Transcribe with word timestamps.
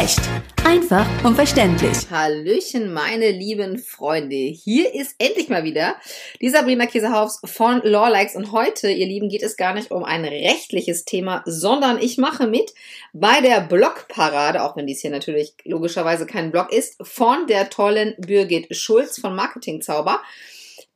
Echt. 0.00 0.20
Einfach 0.64 1.06
und 1.26 1.34
verständlich. 1.34 2.10
Hallöchen, 2.10 2.90
meine 2.90 3.30
lieben 3.30 3.76
Freunde. 3.76 4.34
Hier 4.34 4.94
ist 4.94 5.14
endlich 5.18 5.50
mal 5.50 5.62
wieder 5.62 5.96
die 6.40 6.48
Sabrina 6.48 6.86
Käsehaufs 6.86 7.42
von 7.44 7.82
Lawlikes. 7.84 8.34
Und 8.34 8.50
heute, 8.50 8.90
ihr 8.90 9.06
Lieben, 9.06 9.28
geht 9.28 9.42
es 9.42 9.58
gar 9.58 9.74
nicht 9.74 9.90
um 9.90 10.02
ein 10.02 10.24
rechtliches 10.24 11.04
Thema, 11.04 11.42
sondern 11.44 12.00
ich 12.00 12.16
mache 12.16 12.46
mit 12.46 12.72
bei 13.12 13.42
der 13.42 13.60
Blogparade, 13.60 14.62
auch 14.62 14.74
wenn 14.74 14.86
dies 14.86 15.02
hier 15.02 15.10
natürlich 15.10 15.52
logischerweise 15.64 16.24
kein 16.24 16.50
Blog 16.50 16.72
ist, 16.72 16.96
von 17.02 17.46
der 17.46 17.68
tollen 17.68 18.14
Birgit 18.16 18.74
Schulz 18.74 19.20
von 19.20 19.36
Marketingzauber. 19.36 20.22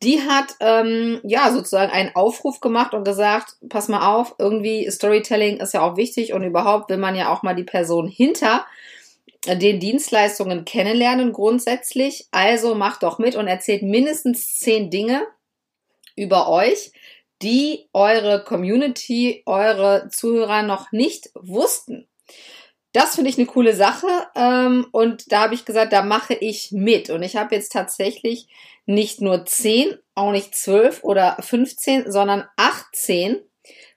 Die 0.03 0.23
hat 0.23 0.55
ähm, 0.61 1.21
ja 1.25 1.53
sozusagen 1.53 1.93
einen 1.93 2.15
Aufruf 2.15 2.61
gemacht 2.61 2.95
und 2.95 3.05
gesagt, 3.05 3.57
pass 3.69 3.89
mal 3.89 4.15
auf, 4.15 4.35
irgendwie 4.39 4.91
Storytelling 4.91 5.59
ist 5.59 5.75
ja 5.75 5.83
auch 5.83 5.99
wichtig 5.99 6.33
und 6.33 6.43
überhaupt 6.43 6.89
will 6.89 6.97
man 6.97 7.15
ja 7.15 7.31
auch 7.31 7.43
mal 7.43 7.55
die 7.55 7.65
Person 7.65 8.09
hinter 8.09 8.65
den 9.47 9.81
Dienstleistungen 9.81 10.65
kennenlernen 10.65 11.33
grundsätzlich. 11.33 12.29
Also 12.31 12.75
macht 12.75 13.03
doch 13.03 13.19
mit 13.19 13.37
und 13.37 13.47
erzählt 13.47 13.83
mindestens 13.83 14.59
zehn 14.59 14.91
Dinge 14.91 15.27
über 16.17 16.49
euch, 16.49 16.93
die 17.43 17.89
eure 17.93 18.45
Community, 18.45 19.43
eure 19.47 20.09
Zuhörer 20.11 20.63
noch 20.63 20.93
nicht 20.93 21.31
wussten. 21.35 22.09
Das 22.93 23.17
finde 23.17 23.29
ich 23.29 23.39
eine 23.39 23.47
coole 23.47 23.75
Sache 23.75 24.07
ähm, 24.37 24.87
und 24.93 25.33
da 25.33 25.41
habe 25.41 25.55
ich 25.55 25.65
gesagt, 25.65 25.93
da 25.93 26.03
mache 26.03 26.35
ich 26.35 26.71
mit. 26.71 27.11
Und 27.11 27.23
ich 27.25 27.37
habe 27.37 27.55
jetzt 27.55 27.73
tatsächlich 27.73 28.47
nicht 28.87 29.21
nur 29.21 29.45
10, 29.45 29.99
auch 30.15 30.31
nicht 30.31 30.55
12 30.55 31.03
oder 31.03 31.37
15, 31.41 32.11
sondern 32.11 32.45
18 32.57 33.43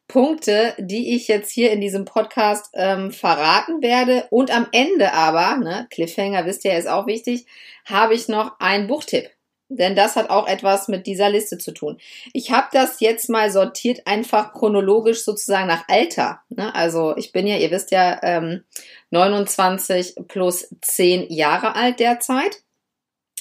Punkte, 0.08 0.74
die 0.78 1.16
ich 1.16 1.28
jetzt 1.28 1.52
hier 1.52 1.72
in 1.72 1.82
diesem 1.82 2.06
Podcast 2.06 2.70
ähm, 2.74 3.12
verraten 3.12 3.82
werde. 3.82 4.28
Und 4.30 4.56
am 4.56 4.68
Ende 4.72 5.14
aber, 5.14 5.58
ne, 5.58 5.88
Cliffhanger 5.92 6.46
wisst 6.46 6.64
ihr, 6.66 6.78
ist 6.78 6.88
auch 6.88 7.08
wichtig, 7.08 7.46
habe 7.86 8.14
ich 8.14 8.28
noch 8.28 8.60
einen 8.60 8.88
Buchtipp. 8.88 9.30
Denn 9.70 9.98
das 9.98 10.16
hat 10.16 10.30
auch 10.30 10.48
etwas 10.48 10.88
mit 10.88 11.08
dieser 11.08 11.30
Liste 11.30 11.58
zu 11.58 11.74
tun. 11.74 11.98
Ich 12.32 12.52
habe 12.52 12.68
das 12.72 13.02
jetzt 13.02 13.30
mal 13.30 13.52
sortiert, 13.52 14.00
einfach 14.06 14.54
chronologisch 14.54 15.26
sozusagen 15.26 15.68
nach 15.68 15.84
Alter. 15.90 16.40
Ne? 16.48 16.74
Also 16.74 17.18
ich 17.18 17.34
bin 17.34 17.48
ja, 17.48 17.58
ihr 17.58 17.70
wisst 17.70 17.92
ja, 17.92 18.18
ähm, 18.24 18.64
29 19.10 20.16
plus 20.30 20.74
10 20.82 21.30
Jahre 21.34 21.76
alt 21.76 22.00
derzeit. 22.00 22.62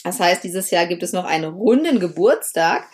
Das 0.06 0.20
heißt, 0.20 0.44
dieses 0.44 0.70
Jahr 0.70 0.86
gibt 0.86 1.02
es 1.02 1.12
noch 1.12 1.24
einen 1.24 1.52
runden 1.52 1.98
Geburtstag. 1.98 2.84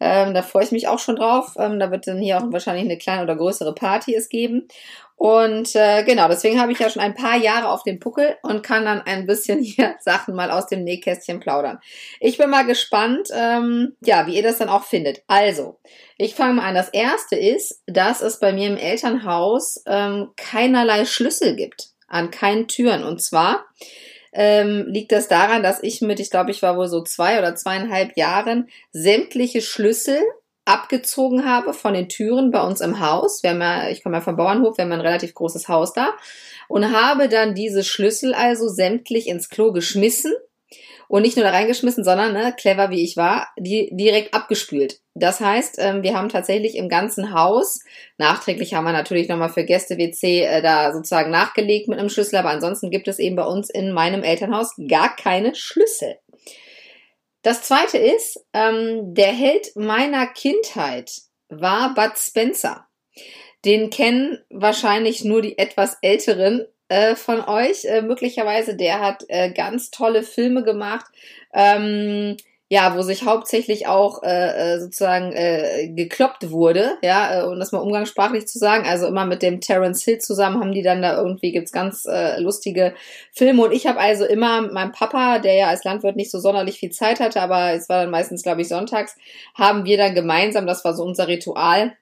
Ähm, 0.00 0.34
da 0.34 0.42
freue 0.42 0.64
ich 0.64 0.70
mich 0.70 0.86
auch 0.86 0.98
schon 0.98 1.16
drauf. 1.16 1.54
Ähm, 1.56 1.80
da 1.80 1.90
wird 1.90 2.06
dann 2.06 2.20
hier 2.20 2.36
auch 2.36 2.52
wahrscheinlich 2.52 2.84
eine 2.84 2.98
kleine 2.98 3.22
oder 3.22 3.36
größere 3.36 3.74
Party 3.74 4.14
es 4.14 4.28
geben. 4.28 4.68
Und 5.16 5.74
äh, 5.74 6.04
genau, 6.04 6.28
deswegen 6.28 6.60
habe 6.60 6.70
ich 6.72 6.78
ja 6.78 6.90
schon 6.90 7.00
ein 7.00 7.14
paar 7.14 7.38
Jahre 7.38 7.70
auf 7.70 7.84
dem 7.84 7.98
Puckel 7.98 8.36
und 8.42 8.62
kann 8.62 8.84
dann 8.84 9.00
ein 9.00 9.24
bisschen 9.24 9.60
hier 9.62 9.96
Sachen 10.00 10.34
mal 10.34 10.50
aus 10.50 10.66
dem 10.66 10.84
Nähkästchen 10.84 11.40
plaudern. 11.40 11.80
Ich 12.20 12.36
bin 12.36 12.50
mal 12.50 12.66
gespannt, 12.66 13.28
ähm, 13.32 13.96
ja, 14.02 14.26
wie 14.26 14.36
ihr 14.36 14.42
das 14.42 14.58
dann 14.58 14.68
auch 14.68 14.84
findet. 14.84 15.22
Also, 15.26 15.80
ich 16.18 16.34
fange 16.34 16.52
mal 16.52 16.68
an. 16.68 16.74
Das 16.74 16.90
erste 16.90 17.36
ist, 17.36 17.82
dass 17.86 18.20
es 18.20 18.40
bei 18.40 18.52
mir 18.52 18.68
im 18.68 18.76
Elternhaus 18.76 19.82
ähm, 19.86 20.32
keinerlei 20.36 21.06
Schlüssel 21.06 21.56
gibt 21.56 21.88
an 22.08 22.30
keinen 22.30 22.68
Türen. 22.68 23.04
Und 23.04 23.22
zwar 23.22 23.64
ähm, 24.32 24.86
liegt 24.88 25.12
das 25.12 25.28
daran, 25.28 25.62
dass 25.62 25.82
ich 25.82 26.00
mit, 26.00 26.20
ich 26.20 26.30
glaube, 26.30 26.50
ich 26.50 26.62
war 26.62 26.76
wohl 26.76 26.88
so 26.88 27.02
zwei 27.02 27.38
oder 27.38 27.54
zweieinhalb 27.54 28.16
Jahren 28.16 28.68
sämtliche 28.92 29.60
Schlüssel 29.60 30.20
abgezogen 30.64 31.46
habe 31.46 31.72
von 31.72 31.94
den 31.94 32.08
Türen 32.08 32.50
bei 32.50 32.62
uns 32.62 32.80
im 32.82 33.00
Haus. 33.00 33.42
Wir 33.42 33.50
haben 33.50 33.60
ja, 33.60 33.88
ich 33.88 34.02
komme 34.02 34.16
ja 34.16 34.20
vom 34.20 34.36
Bauernhof, 34.36 34.76
wir 34.76 34.84
haben 34.84 34.92
ein 34.92 35.00
relativ 35.00 35.32
großes 35.34 35.68
Haus 35.68 35.94
da 35.94 36.12
und 36.68 36.92
habe 36.92 37.28
dann 37.28 37.54
diese 37.54 37.82
Schlüssel 37.82 38.34
also 38.34 38.68
sämtlich 38.68 39.28
ins 39.28 39.48
Klo 39.48 39.72
geschmissen 39.72 40.32
und 41.08 41.22
nicht 41.22 41.36
nur 41.36 41.44
da 41.44 41.50
reingeschmissen, 41.50 42.04
sondern, 42.04 42.32
ne, 42.32 42.54
clever 42.56 42.90
wie 42.90 43.02
ich 43.02 43.16
war, 43.16 43.48
die 43.58 43.88
direkt 43.92 44.34
abgespült. 44.34 45.00
Das 45.14 45.40
heißt, 45.40 45.76
ähm, 45.78 46.02
wir 46.02 46.14
haben 46.14 46.28
tatsächlich 46.28 46.76
im 46.76 46.88
ganzen 46.88 47.32
Haus, 47.32 47.80
nachträglich 48.18 48.74
haben 48.74 48.84
wir 48.84 48.92
natürlich 48.92 49.28
nochmal 49.28 49.48
für 49.48 49.64
Gäste-WC 49.64 50.42
äh, 50.42 50.62
da 50.62 50.92
sozusagen 50.92 51.30
nachgelegt 51.30 51.88
mit 51.88 51.98
einem 51.98 52.10
Schlüssel, 52.10 52.36
aber 52.36 52.50
ansonsten 52.50 52.90
gibt 52.90 53.08
es 53.08 53.18
eben 53.18 53.36
bei 53.36 53.44
uns 53.44 53.70
in 53.70 53.92
meinem 53.92 54.22
Elternhaus 54.22 54.74
gar 54.88 55.16
keine 55.16 55.54
Schlüssel. 55.54 56.16
Das 57.42 57.62
zweite 57.62 57.98
ist, 57.98 58.44
ähm, 58.52 59.14
der 59.14 59.32
Held 59.32 59.74
meiner 59.74 60.26
Kindheit 60.26 61.10
war 61.48 61.94
Bud 61.94 62.18
Spencer. 62.18 62.86
Den 63.64 63.90
kennen 63.90 64.38
wahrscheinlich 64.50 65.24
nur 65.24 65.42
die 65.42 65.58
etwas 65.58 65.96
älteren 66.02 66.66
äh, 66.88 67.14
von 67.14 67.40
euch 67.44 67.84
äh, 67.84 68.02
möglicherweise. 68.02 68.76
Der 68.76 69.00
hat 69.00 69.24
äh, 69.28 69.52
ganz 69.52 69.90
tolle 69.90 70.22
Filme 70.22 70.62
gemacht. 70.62 71.06
Ähm, 71.54 72.36
ja, 72.70 72.94
wo 72.94 73.00
sich 73.00 73.24
hauptsächlich 73.24 73.86
auch 73.86 74.22
äh, 74.22 74.74
äh, 74.74 74.80
sozusagen 74.80 75.32
äh, 75.32 75.88
gekloppt 75.88 76.50
wurde, 76.50 76.98
ja, 77.02 77.40
äh, 77.40 77.46
um 77.46 77.58
das 77.58 77.72
mal 77.72 77.78
umgangssprachlich 77.78 78.46
zu 78.46 78.58
sagen. 78.58 78.86
Also 78.86 79.06
immer 79.06 79.24
mit 79.24 79.40
dem 79.40 79.62
Terence 79.62 80.04
Hill 80.04 80.18
zusammen 80.18 80.60
haben 80.60 80.72
die 80.72 80.82
dann 80.82 81.00
da 81.00 81.16
irgendwie 81.16 81.52
gibt's 81.52 81.72
ganz 81.72 82.04
äh, 82.04 82.38
lustige 82.40 82.94
Filme. 83.32 83.64
Und 83.64 83.72
ich 83.72 83.86
habe 83.86 83.98
also 83.98 84.26
immer 84.26 84.70
meinem 84.70 84.92
Papa, 84.92 85.38
der 85.38 85.54
ja 85.54 85.68
als 85.68 85.84
Landwirt 85.84 86.16
nicht 86.16 86.30
so 86.30 86.38
sonderlich 86.40 86.78
viel 86.78 86.90
Zeit 86.90 87.20
hatte, 87.20 87.40
aber 87.40 87.72
es 87.72 87.88
war 87.88 88.02
dann 88.02 88.10
meistens, 88.10 88.42
glaube 88.42 88.60
ich, 88.60 88.68
sonntags, 88.68 89.16
haben 89.54 89.86
wir 89.86 89.96
dann 89.96 90.14
gemeinsam, 90.14 90.66
das 90.66 90.84
war 90.84 90.94
so 90.94 91.04
unser 91.04 91.26
Ritual, 91.26 91.96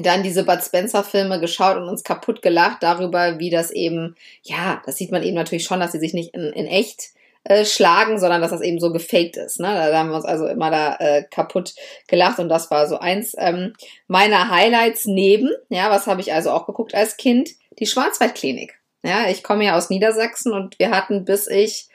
dann 0.00 0.22
diese 0.22 0.44
Bud 0.44 0.62
Spencer 0.62 1.04
Filme 1.04 1.40
geschaut 1.40 1.76
und 1.76 1.88
uns 1.88 2.04
kaputt 2.04 2.42
gelacht 2.42 2.82
darüber, 2.82 3.38
wie 3.38 3.50
das 3.50 3.70
eben, 3.70 4.16
ja, 4.42 4.82
das 4.86 4.96
sieht 4.96 5.12
man 5.12 5.22
eben 5.22 5.36
natürlich 5.36 5.64
schon, 5.64 5.80
dass 5.80 5.92
sie 5.92 5.98
sich 5.98 6.14
nicht 6.14 6.34
in, 6.34 6.52
in 6.52 6.66
echt 6.66 7.10
äh, 7.44 7.64
schlagen, 7.64 8.18
sondern 8.18 8.40
dass 8.40 8.50
das 8.50 8.60
eben 8.60 8.80
so 8.80 8.92
gefaked 8.92 9.36
ist. 9.36 9.60
Ne? 9.60 9.68
Da, 9.68 9.90
da 9.90 9.98
haben 9.98 10.10
wir 10.10 10.16
uns 10.16 10.24
also 10.24 10.46
immer 10.46 10.70
da 10.70 10.96
äh, 10.96 11.24
kaputt 11.30 11.74
gelacht 12.08 12.38
und 12.38 12.48
das 12.48 12.70
war 12.70 12.88
so 12.88 12.98
eins 12.98 13.34
ähm, 13.38 13.72
meiner 14.08 14.50
Highlights 14.50 15.06
neben, 15.06 15.50
ja, 15.68 15.90
was 15.90 16.06
habe 16.06 16.20
ich 16.20 16.32
also 16.32 16.50
auch 16.50 16.66
geguckt 16.66 16.94
als 16.94 17.16
Kind? 17.16 17.50
Die 17.78 17.86
Schwarzwaldklinik. 17.86 18.74
Ja, 19.04 19.28
ich 19.28 19.42
komme 19.42 19.64
ja 19.64 19.76
aus 19.76 19.90
Niedersachsen 19.90 20.52
und 20.52 20.78
wir 20.78 20.90
hatten 20.90 21.24
bis 21.24 21.46
ich 21.46 21.88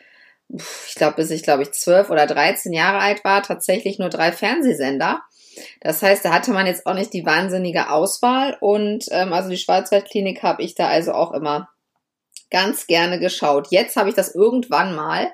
ich 0.87 0.95
glaube, 0.95 1.15
bis 1.15 1.31
ich, 1.31 1.43
glaube 1.43 1.63
ich, 1.63 1.71
zwölf 1.71 2.09
oder 2.09 2.27
dreizehn 2.27 2.73
Jahre 2.73 2.99
alt 2.99 3.23
war, 3.23 3.41
tatsächlich 3.41 3.99
nur 3.99 4.09
drei 4.09 4.31
Fernsehsender. 4.31 5.21
Das 5.81 6.01
heißt, 6.01 6.23
da 6.23 6.31
hatte 6.31 6.51
man 6.51 6.67
jetzt 6.67 6.85
auch 6.85 6.93
nicht 6.93 7.13
die 7.13 7.25
wahnsinnige 7.25 7.89
Auswahl 7.89 8.57
und 8.59 9.05
ähm, 9.11 9.33
also 9.33 9.49
die 9.49 9.57
Schwarzwaldklinik 9.57 10.43
habe 10.43 10.63
ich 10.63 10.75
da 10.75 10.87
also 10.87 11.13
auch 11.13 11.33
immer 11.33 11.69
ganz 12.49 12.87
gerne 12.87 13.19
geschaut. 13.19 13.67
Jetzt 13.71 13.95
habe 13.95 14.09
ich 14.09 14.15
das 14.15 14.35
irgendwann 14.35 14.95
mal. 14.95 15.27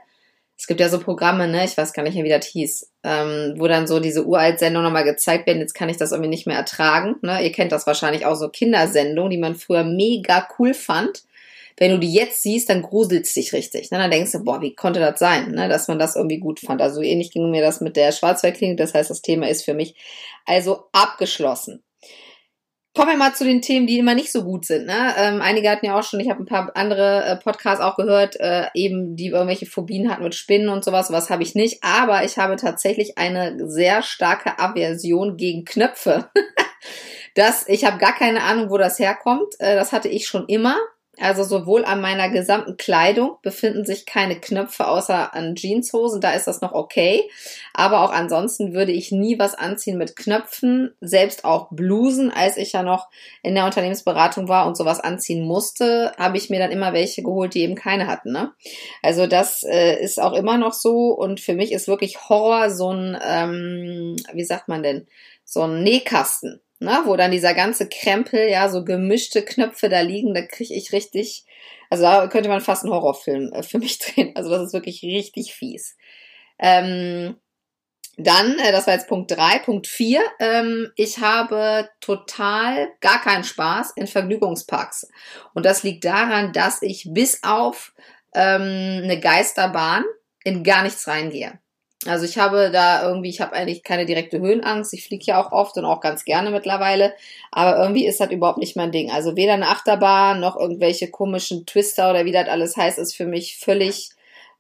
Es 0.57 0.66
gibt 0.66 0.79
ja 0.79 0.89
so 0.89 1.00
Programme, 1.00 1.47
ne, 1.47 1.66
ich 1.66 1.78
weiß 1.78 1.94
gar 1.94 2.01
nicht 2.03 2.16
mehr, 2.16 2.23
wie 2.23 2.29
das 2.29 2.45
hieß, 2.47 2.91
ähm, 3.03 3.55
wo 3.57 3.67
dann 3.67 3.85
so 3.85 4.00
diese 4.00 4.25
Uralt-Sendungen 4.25 4.85
nochmal 4.85 5.03
gezeigt 5.03 5.45
werden. 5.45 5.59
Jetzt 5.59 5.75
kann 5.75 5.89
ich 5.89 5.97
das 5.97 6.11
irgendwie 6.11 6.29
nicht 6.29 6.47
mehr 6.47 6.57
ertragen. 6.57 7.16
Ne? 7.22 7.44
Ihr 7.44 7.51
kennt 7.51 7.72
das 7.72 7.85
wahrscheinlich 7.85 8.25
auch 8.25 8.35
so 8.35 8.49
Kindersendungen, 8.49 9.29
die 9.29 9.38
man 9.38 9.55
früher 9.55 9.84
mega 9.84 10.47
cool 10.57 10.73
fand 10.73 11.23
wenn 11.78 11.92
du 11.92 12.00
die 12.00 12.12
jetzt 12.12 12.42
siehst, 12.42 12.70
dann 12.70 12.82
gruselst 12.82 13.36
dich 13.36 13.54
richtig. 13.54 13.92
Ne? 13.92 14.00
Dann 14.00 14.12
denkst 14.12 14.32
du, 14.32 14.44
boah, 14.44 14.62
wie 14.62 14.74
konnte 14.76 15.00
das 15.00 15.20
sein, 15.20 15.52
ne? 15.52 15.70
dass 15.70 15.88
man 15.88 16.00
das 16.00 16.16
irgendwie 16.16 16.40
gut 16.40 16.60
fand. 16.60 16.82
Also 16.82 17.02
ähnlich 17.02 17.32
ging 17.32 17.52
mir 17.52 17.62
das 17.62 17.82
mit 17.82 17.96
der 17.96 18.12
Schwarzwaldklinik. 18.12 18.78
Das 18.78 18.96
heißt, 18.96 19.12
das 19.12 19.22
Thema 19.22 19.48
ist 19.48 19.64
für 19.64 19.76
mich 19.76 19.96
also 20.46 20.86
abgeschlossen. 20.92 21.84
Kommen 22.96 23.12
wir 23.12 23.18
mal 23.18 23.36
zu 23.36 23.44
den 23.44 23.62
Themen, 23.62 23.86
die 23.86 24.00
immer 24.00 24.16
nicht 24.16 24.32
so 24.32 24.44
gut 24.44 24.66
sind. 24.66 24.88
Ne? 24.88 25.14
Ähm, 25.20 25.40
einige 25.40 25.70
hatten 25.70 25.86
ja 25.86 26.00
auch 26.00 26.04
schon, 26.04 26.20
ich 26.20 26.32
habe 26.32 26.42
ein 26.42 26.48
paar 26.48 26.72
andere 26.76 27.26
äh, 27.26 27.36
Podcasts 27.36 27.80
auch 27.80 27.96
gehört, 27.96 28.40
äh, 28.40 28.70
eben 28.74 29.16
die 29.16 29.28
irgendwelche 29.28 29.68
Phobien 29.68 30.09
hatten 30.09 30.24
mit 30.24 30.34
Spinnen 30.34 30.70
und 30.70 30.84
sowas. 30.84 31.09
Sowas 31.09 31.30
habe 31.30 31.44
ich 31.44 31.54
nicht. 31.54 31.84
Aber 31.84 32.24
ich 32.24 32.40
habe 32.40 32.56
tatsächlich 32.56 33.20
eine 33.20 33.70
sehr 33.70 34.02
starke 34.02 34.58
Aversion 34.58 35.38
gegen 35.38 35.64
Knöpfe. 35.64 36.32
das, 37.36 37.68
ich 37.68 37.86
habe 37.86 38.00
gar 38.00 38.16
keine 38.16 38.42
Ahnung, 38.42 38.72
wo 38.72 38.80
das 38.80 38.98
herkommt. 38.98 39.54
Äh, 39.59 39.76
das 39.76 39.92
hatte 39.92 40.09
ich 40.09 40.26
schon 40.26 40.47
immer. 40.47 40.76
Also 41.19 41.43
sowohl 41.43 41.84
an 41.84 41.99
meiner 41.99 42.29
gesamten 42.29 42.78
Kleidung 42.78 43.37
befinden 43.41 43.85
sich 43.85 44.05
keine 44.05 44.40
Knöpfe 44.40 44.87
außer 44.87 45.34
an 45.34 45.55
Jeanshosen, 45.55 46.22
da 46.22 46.31
ist 46.31 46.46
das 46.46 46.61
noch 46.61 46.73
okay. 46.73 47.29
Aber 47.73 48.02
auch 48.02 48.11
ansonsten 48.11 48.73
würde 48.73 48.91
ich 48.91 49.11
nie 49.11 49.40
was 49.40 49.55
anziehen 49.55 49.97
mit 49.97 50.16
Knöpfen, 50.16 50.93
selbst 51.02 51.43
auch 51.43 51.69
Blusen, 51.72 52.31
als 52.31 52.58
ich 52.58 52.73
ja 52.73 52.84
noch 52.84 53.09
in 53.41 53.55
der 53.55 53.66
Unternehmensberatung 53.66 54.47
war 54.47 54.67
und 54.67 54.78
sowas 54.78 54.99
anziehen 54.99 55.43
musste, 55.43 56.11
habe 56.17 56.37
ich 56.37 56.49
mir 56.49 56.59
dann 56.59 56.72
immer 56.72 56.93
welche 56.93 57.23
geholt, 57.23 57.55
die 57.55 57.61
eben 57.61 57.75
keine 57.75 58.08
hatten. 58.08 58.31
Ne? 58.31 58.52
Also 59.02 59.25
das 59.25 59.63
äh, 59.63 59.99
ist 59.99 60.22
auch 60.22 60.34
immer 60.34 60.58
noch 60.58 60.73
so 60.73 61.09
und 61.09 61.40
für 61.40 61.55
mich 61.55 61.72
ist 61.72 61.87
wirklich 61.87 62.29
Horror 62.29 62.70
so 62.70 62.93
ein, 62.93 63.17
ähm, 63.28 64.16
wie 64.34 64.46
sagt 64.46 64.67
man 64.67 64.84
denn, 64.84 65.08
so 65.43 65.63
ein 65.63 65.81
Nähkasten 65.81 66.61
ne, 66.79 67.02
wo 67.06 67.16
dann 67.16 67.32
dieser 67.32 67.53
ganze 67.53 67.90
Krempel, 67.90 68.50
ja, 68.50 68.70
so 68.70 68.84
gemischte 68.84 69.44
Knöpfe 69.44 69.90
da 69.90 70.02
liegen, 70.02 70.34
da 70.34 70.41
kriege 70.41 70.74
ich 70.74 70.91
richtig, 70.91 71.46
also 71.90 72.03
da 72.03 72.28
könnte 72.28 72.50
man 72.50 72.62
fast 72.62 72.84
einen 72.84 72.94
Horrorfilm 72.94 73.52
äh, 73.53 73.64
für 73.64 73.79
mich 73.79 74.00
drehen. 74.00 74.35
Also 74.35 74.50
das 74.50 74.68
ist 74.68 74.74
wirklich 74.74 75.02
richtig 75.03 75.53
fies. 75.53 75.97
Ähm, 76.59 77.38
dann, 78.18 78.58
äh, 78.59 78.72
das 78.72 78.88
war 78.88 78.96
jetzt 78.96 79.08
Punkt 79.08 79.32
drei, 79.32 79.59
Punkt 79.59 79.88
vier. 79.88 80.22
Ähm, 80.40 80.91
ich 80.96 81.20
habe 81.20 81.90
total 82.02 82.90
gar 83.00 83.22
keinen 83.22 83.44
Spaß 83.44 83.94
in 83.96 84.08
Vergnügungsparks. 84.08 85.08
Und 85.53 85.66
das 85.66 85.84
liegt 85.84 86.03
daran, 86.03 86.52
dass 86.52 86.82
ich 86.82 87.08
bis 87.12 87.44
auf 87.44 87.94
ähm, 88.34 89.03
eine 89.03 89.20
Geisterbahn 89.20 90.03
in 90.44 90.64
gar 90.64 90.84
nichts 90.84 91.08
reingehe. 91.08 91.59
Also 92.08 92.26
ich 92.26 92.38
habe 92.38 92.72
da 92.72 93.08
irgendwie, 93.08 93.30
ich 93.30 93.42
habe 93.42 93.54
eigentlich 93.54 93.84
keine 93.84 94.06
direkte 94.06 94.40
Höhenangst. 94.40 94.94
Ich 94.94 95.04
fliege 95.04 95.26
ja 95.26 95.42
auch 95.42 95.52
oft 95.52 95.78
und 95.78 95.86
auch 95.86 96.02
ganz 96.02 96.26
gerne 96.26 96.52
mittlerweile. 96.52 97.14
Aber 97.52 97.78
irgendwie 97.78 98.06
ist 98.06 98.20
das 98.20 98.32
überhaupt 98.32 98.59
nicht 98.59 98.76
mein 98.76 98.92
Ding. 98.92 99.12
Also 99.12 99.36
weder 99.36 99.54
eine 99.54 99.68
Achterbahn 99.68 100.40
noch 100.40 100.58
irgendwelche 100.58 101.09
komischen 101.09 101.66
Twister 101.66 102.09
oder 102.09 102.26
wie 102.26 102.32
das 102.32 102.48
alles 102.48 102.78
heißt, 102.78 103.00
ist 103.00 103.16
für 103.16 103.26
mich 103.26 103.58
völlig, 103.58 104.09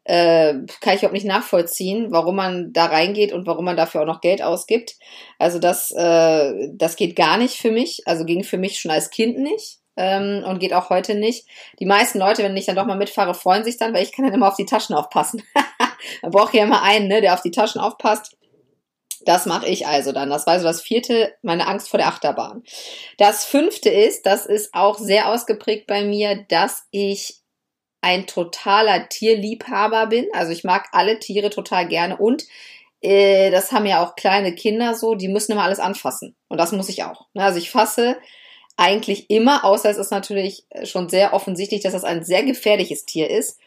äh, 0.03 0.53
kann 0.81 0.93
ich 0.93 0.99
überhaupt 0.99 1.13
nicht 1.13 1.25
nachvollziehen, 1.25 2.07
warum 2.11 2.35
man 2.35 2.73
da 2.73 2.85
reingeht 2.85 3.33
und 3.33 3.47
warum 3.47 3.65
man 3.65 3.77
dafür 3.77 4.01
auch 4.01 4.05
noch 4.05 4.21
Geld 4.21 4.41
ausgibt. 4.41 4.95
Also 5.39 5.59
das, 5.59 5.91
äh, 5.91 6.69
das 6.73 6.95
geht 6.95 7.15
gar 7.15 7.37
nicht 7.37 7.55
für 7.55 7.71
mich. 7.71 8.03
Also 8.05 8.25
ging 8.25 8.43
für 8.43 8.57
mich 8.57 8.79
schon 8.79 8.91
als 8.91 9.09
Kind 9.09 9.37
nicht 9.39 9.79
ähm, 9.97 10.43
und 10.45 10.59
geht 10.59 10.73
auch 10.73 10.89
heute 10.89 11.15
nicht. 11.15 11.47
Die 11.79 11.85
meisten 11.85 12.19
Leute, 12.19 12.43
wenn 12.43 12.55
ich 12.55 12.65
dann 12.65 12.75
doch 12.75 12.85
mal 12.85 12.97
mitfahre, 12.97 13.33
freuen 13.33 13.63
sich 13.63 13.77
dann, 13.77 13.93
weil 13.93 14.03
ich 14.03 14.11
kann 14.11 14.25
dann 14.25 14.33
immer 14.33 14.47
auf 14.47 14.55
die 14.55 14.65
Taschen 14.65 14.95
aufpassen. 14.95 15.43
Man 16.21 16.31
braucht 16.31 16.53
ja 16.53 16.63
immer 16.63 16.81
einen, 16.83 17.07
ne, 17.07 17.21
der 17.21 17.33
auf 17.33 17.41
die 17.41 17.51
Taschen 17.51 17.81
aufpasst. 17.81 18.37
Das 19.25 19.45
mache 19.45 19.67
ich 19.67 19.87
also 19.87 20.11
dann. 20.11 20.29
Das 20.29 20.47
war 20.47 20.59
so 20.59 20.65
das 20.65 20.81
vierte, 20.81 21.33
meine 21.41 21.67
Angst 21.67 21.89
vor 21.89 21.97
der 21.97 22.07
Achterbahn. 22.07 22.63
Das 23.17 23.45
fünfte 23.45 23.89
ist, 23.89 24.25
das 24.25 24.45
ist 24.45 24.73
auch 24.73 24.97
sehr 24.97 25.27
ausgeprägt 25.29 25.87
bei 25.87 26.03
mir, 26.03 26.45
dass 26.47 26.83
ich 26.91 27.41
ein 28.01 28.27
totaler 28.27 29.09
Tierliebhaber 29.09 30.07
bin. 30.07 30.27
Also 30.33 30.51
ich 30.51 30.63
mag 30.63 30.87
alle 30.91 31.19
Tiere 31.19 31.49
total 31.49 31.87
gerne 31.87 32.17
und 32.17 32.45
äh, 33.01 33.51
das 33.51 33.71
haben 33.71 33.85
ja 33.85 34.03
auch 34.03 34.15
kleine 34.15 34.53
Kinder 34.55 34.95
so, 34.95 35.15
die 35.15 35.27
müssen 35.27 35.51
immer 35.51 35.63
alles 35.63 35.79
anfassen. 35.79 36.35
Und 36.47 36.57
das 36.57 36.71
muss 36.71 36.89
ich 36.89 37.03
auch. 37.03 37.25
Also 37.35 37.59
ich 37.59 37.69
fasse 37.69 38.17
eigentlich 38.77 39.29
immer, 39.29 39.65
außer 39.65 39.89
es 39.89 39.97
ist 39.97 40.11
natürlich 40.11 40.65
schon 40.83 41.09
sehr 41.09 41.33
offensichtlich, 41.33 41.81
dass 41.81 41.93
das 41.93 42.03
ein 42.03 42.23
sehr 42.23 42.43
gefährliches 42.43 43.05
Tier 43.05 43.29
ist. 43.29 43.59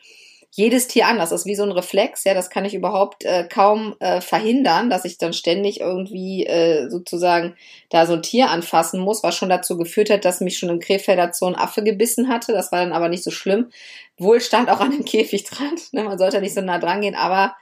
Jedes 0.52 0.88
Tier 0.88 1.06
anders, 1.06 1.30
das 1.30 1.42
ist 1.42 1.46
wie 1.46 1.54
so 1.54 1.62
ein 1.62 1.70
Reflex, 1.70 2.24
ja, 2.24 2.34
das 2.34 2.50
kann 2.50 2.64
ich 2.64 2.74
überhaupt 2.74 3.24
äh, 3.24 3.44
kaum 3.44 3.94
äh, 4.00 4.20
verhindern, 4.20 4.90
dass 4.90 5.04
ich 5.04 5.16
dann 5.16 5.32
ständig 5.32 5.80
irgendwie 5.80 6.44
äh, 6.44 6.88
sozusagen 6.88 7.54
da 7.88 8.04
so 8.04 8.14
ein 8.14 8.22
Tier 8.22 8.50
anfassen 8.50 9.00
muss, 9.00 9.22
was 9.22 9.36
schon 9.36 9.48
dazu 9.48 9.78
geführt 9.78 10.10
hat, 10.10 10.24
dass 10.24 10.40
mich 10.40 10.58
schon 10.58 10.68
im 10.68 10.80
Krefelder 10.80 11.32
Zoo 11.32 11.46
ein 11.46 11.54
Affe 11.54 11.84
gebissen 11.84 12.28
hatte. 12.28 12.52
Das 12.52 12.72
war 12.72 12.80
dann 12.80 12.92
aber 12.92 13.08
nicht 13.08 13.22
so 13.22 13.30
schlimm. 13.30 13.70
Wohl 14.18 14.40
stand 14.40 14.70
auch 14.70 14.80
an 14.80 14.90
dem 14.90 15.04
Käfig 15.04 15.44
dran, 15.44 15.76
ne? 15.92 16.02
man 16.02 16.18
sollte 16.18 16.40
nicht 16.40 16.54
so 16.54 16.60
nah 16.60 16.78
dran 16.78 17.00
gehen, 17.00 17.14
aber 17.14 17.54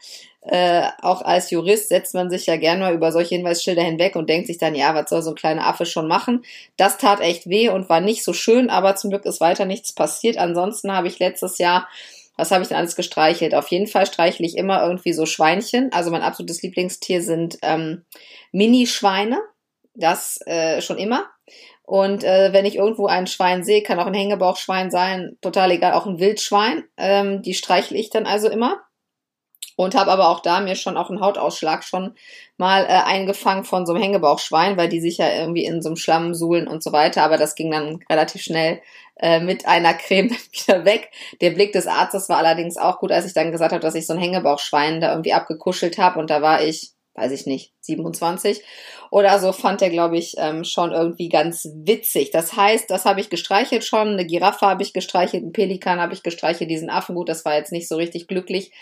äh, 0.42 0.88
auch 1.02 1.20
als 1.20 1.50
Jurist 1.50 1.90
setzt 1.90 2.14
man 2.14 2.30
sich 2.30 2.46
ja 2.46 2.56
gern 2.56 2.80
mal 2.80 2.94
über 2.94 3.12
solche 3.12 3.34
Hinweisschilder 3.34 3.82
hinweg 3.82 4.16
und 4.16 4.30
denkt 4.30 4.46
sich 4.46 4.56
dann, 4.56 4.74
ja, 4.74 4.94
was 4.94 5.10
soll 5.10 5.20
so 5.20 5.30
ein 5.30 5.36
kleiner 5.36 5.66
Affe 5.66 5.84
schon 5.84 6.08
machen? 6.08 6.42
Das 6.78 6.96
tat 6.96 7.20
echt 7.20 7.50
weh 7.50 7.68
und 7.68 7.90
war 7.90 8.00
nicht 8.00 8.24
so 8.24 8.32
schön, 8.32 8.70
aber 8.70 8.96
zum 8.96 9.10
Glück 9.10 9.26
ist 9.26 9.42
weiter 9.42 9.66
nichts 9.66 9.92
passiert. 9.92 10.38
Ansonsten 10.38 10.90
habe 10.90 11.08
ich 11.08 11.18
letztes 11.18 11.58
Jahr 11.58 11.86
was 12.38 12.52
habe 12.52 12.62
ich 12.62 12.68
denn 12.68 12.78
alles 12.78 12.96
gestreichelt? 12.96 13.54
Auf 13.54 13.68
jeden 13.68 13.88
Fall 13.88 14.06
streichle 14.06 14.46
ich 14.46 14.56
immer 14.56 14.82
irgendwie 14.82 15.12
so 15.12 15.26
Schweinchen. 15.26 15.92
Also 15.92 16.10
mein 16.10 16.22
absolutes 16.22 16.62
Lieblingstier 16.62 17.20
sind 17.20 17.58
ähm, 17.62 18.04
Mini-Schweine. 18.52 19.40
Das 19.94 20.38
äh, 20.46 20.80
schon 20.80 20.98
immer. 20.98 21.26
Und 21.82 22.22
äh, 22.22 22.52
wenn 22.52 22.64
ich 22.64 22.76
irgendwo 22.76 23.06
ein 23.06 23.26
Schwein 23.26 23.64
sehe, 23.64 23.82
kann 23.82 23.98
auch 23.98 24.06
ein 24.06 24.14
Hängebauchschwein 24.14 24.90
sein, 24.90 25.36
total 25.40 25.72
egal, 25.72 25.94
auch 25.94 26.06
ein 26.06 26.20
Wildschwein. 26.20 26.84
Ähm, 26.96 27.42
die 27.42 27.54
streichle 27.54 27.98
ich 27.98 28.10
dann 28.10 28.26
also 28.26 28.48
immer 28.48 28.82
und 29.78 29.94
habe 29.94 30.10
aber 30.10 30.28
auch 30.28 30.40
da 30.40 30.58
mir 30.58 30.74
schon 30.74 30.96
auch 30.96 31.08
einen 31.08 31.20
Hautausschlag 31.20 31.84
schon 31.84 32.16
mal 32.56 32.82
äh, 32.82 32.88
eingefangen 32.88 33.62
von 33.62 33.86
so 33.86 33.92
einem 33.92 34.02
Hängebauchschwein, 34.02 34.76
weil 34.76 34.88
die 34.88 35.00
sich 35.00 35.18
ja 35.18 35.30
irgendwie 35.32 35.64
in 35.64 35.82
so 35.82 35.90
einem 35.90 35.96
Schlamm 35.96 36.34
suhlen 36.34 36.66
und 36.66 36.82
so 36.82 36.90
weiter. 36.90 37.22
Aber 37.22 37.36
das 37.36 37.54
ging 37.54 37.70
dann 37.70 38.00
relativ 38.10 38.42
schnell 38.42 38.82
äh, 39.20 39.38
mit 39.38 39.66
einer 39.66 39.94
Creme 39.94 40.30
wieder 40.52 40.84
weg. 40.84 41.12
Der 41.40 41.50
Blick 41.50 41.72
des 41.72 41.86
Arztes 41.86 42.28
war 42.28 42.38
allerdings 42.38 42.76
auch 42.76 42.98
gut, 42.98 43.12
als 43.12 43.24
ich 43.24 43.34
dann 43.34 43.52
gesagt 43.52 43.70
habe, 43.70 43.80
dass 43.80 43.94
ich 43.94 44.08
so 44.08 44.14
ein 44.14 44.18
Hängebauchschwein 44.18 45.00
da 45.00 45.12
irgendwie 45.12 45.32
abgekuschelt 45.32 45.96
habe 45.96 46.18
und 46.18 46.28
da 46.28 46.42
war 46.42 46.60
ich 46.64 46.90
weiß 47.18 47.32
ich 47.32 47.46
nicht, 47.46 47.72
27 47.80 48.62
oder 49.10 49.38
so, 49.38 49.52
fand 49.52 49.82
er, 49.82 49.90
glaube 49.90 50.18
ich, 50.18 50.34
ähm, 50.38 50.64
schon 50.64 50.92
irgendwie 50.92 51.28
ganz 51.28 51.68
witzig. 51.74 52.30
Das 52.30 52.56
heißt, 52.56 52.90
das 52.90 53.04
habe 53.04 53.20
ich 53.20 53.30
gestreichelt 53.30 53.84
schon, 53.84 54.08
eine 54.08 54.26
Giraffe 54.26 54.66
habe 54.66 54.82
ich 54.82 54.92
gestreichelt, 54.92 55.42
einen 55.42 55.52
Pelikan 55.52 56.00
habe 56.00 56.12
ich 56.12 56.22
gestreichelt, 56.22 56.70
diesen 56.70 56.90
Affen, 56.90 57.14
gut, 57.14 57.28
das 57.28 57.44
war 57.44 57.54
jetzt 57.54 57.72
nicht 57.72 57.88
so 57.88 57.96
richtig 57.96 58.28
glücklich. 58.28 58.72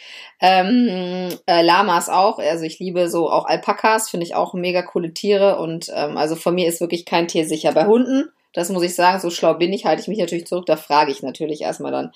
Ähm, 0.40 1.28
äh, 1.46 1.62
Lamas 1.62 2.08
auch, 2.08 2.38
also 2.38 2.64
ich 2.64 2.78
liebe 2.78 3.08
so 3.08 3.30
auch 3.30 3.46
Alpakas, 3.46 4.10
finde 4.10 4.26
ich 4.26 4.34
auch 4.34 4.54
mega 4.54 4.82
coole 4.82 5.14
Tiere 5.14 5.58
und 5.58 5.90
ähm, 5.94 6.16
also 6.16 6.36
von 6.36 6.54
mir 6.54 6.68
ist 6.68 6.80
wirklich 6.80 7.04
kein 7.04 7.28
Tier 7.28 7.46
sicher. 7.46 7.72
Bei 7.72 7.86
Hunden 7.86 8.30
das 8.56 8.70
muss 8.70 8.82
ich 8.82 8.94
sagen, 8.94 9.20
so 9.20 9.28
schlau 9.28 9.52
bin 9.52 9.74
ich, 9.74 9.84
halte 9.84 10.00
ich 10.00 10.08
mich 10.08 10.18
natürlich 10.18 10.46
zurück. 10.46 10.64
Da 10.64 10.76
frage 10.76 11.12
ich 11.12 11.22
natürlich 11.22 11.60
erstmal 11.60 11.92
dann 11.92 12.12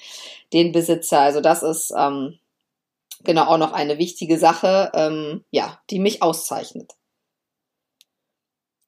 den 0.54 0.72
Besitzer. 0.72 1.20
Also 1.20 1.42
das 1.42 1.62
ist, 1.62 1.92
ähm, 1.94 2.38
genau 3.24 3.44
auch 3.44 3.58
noch 3.58 3.72
eine 3.72 3.98
wichtige 3.98 4.38
Sache, 4.38 4.90
ähm, 4.94 5.44
ja, 5.50 5.80
die 5.90 5.98
mich 5.98 6.22
auszeichnet. 6.22 6.92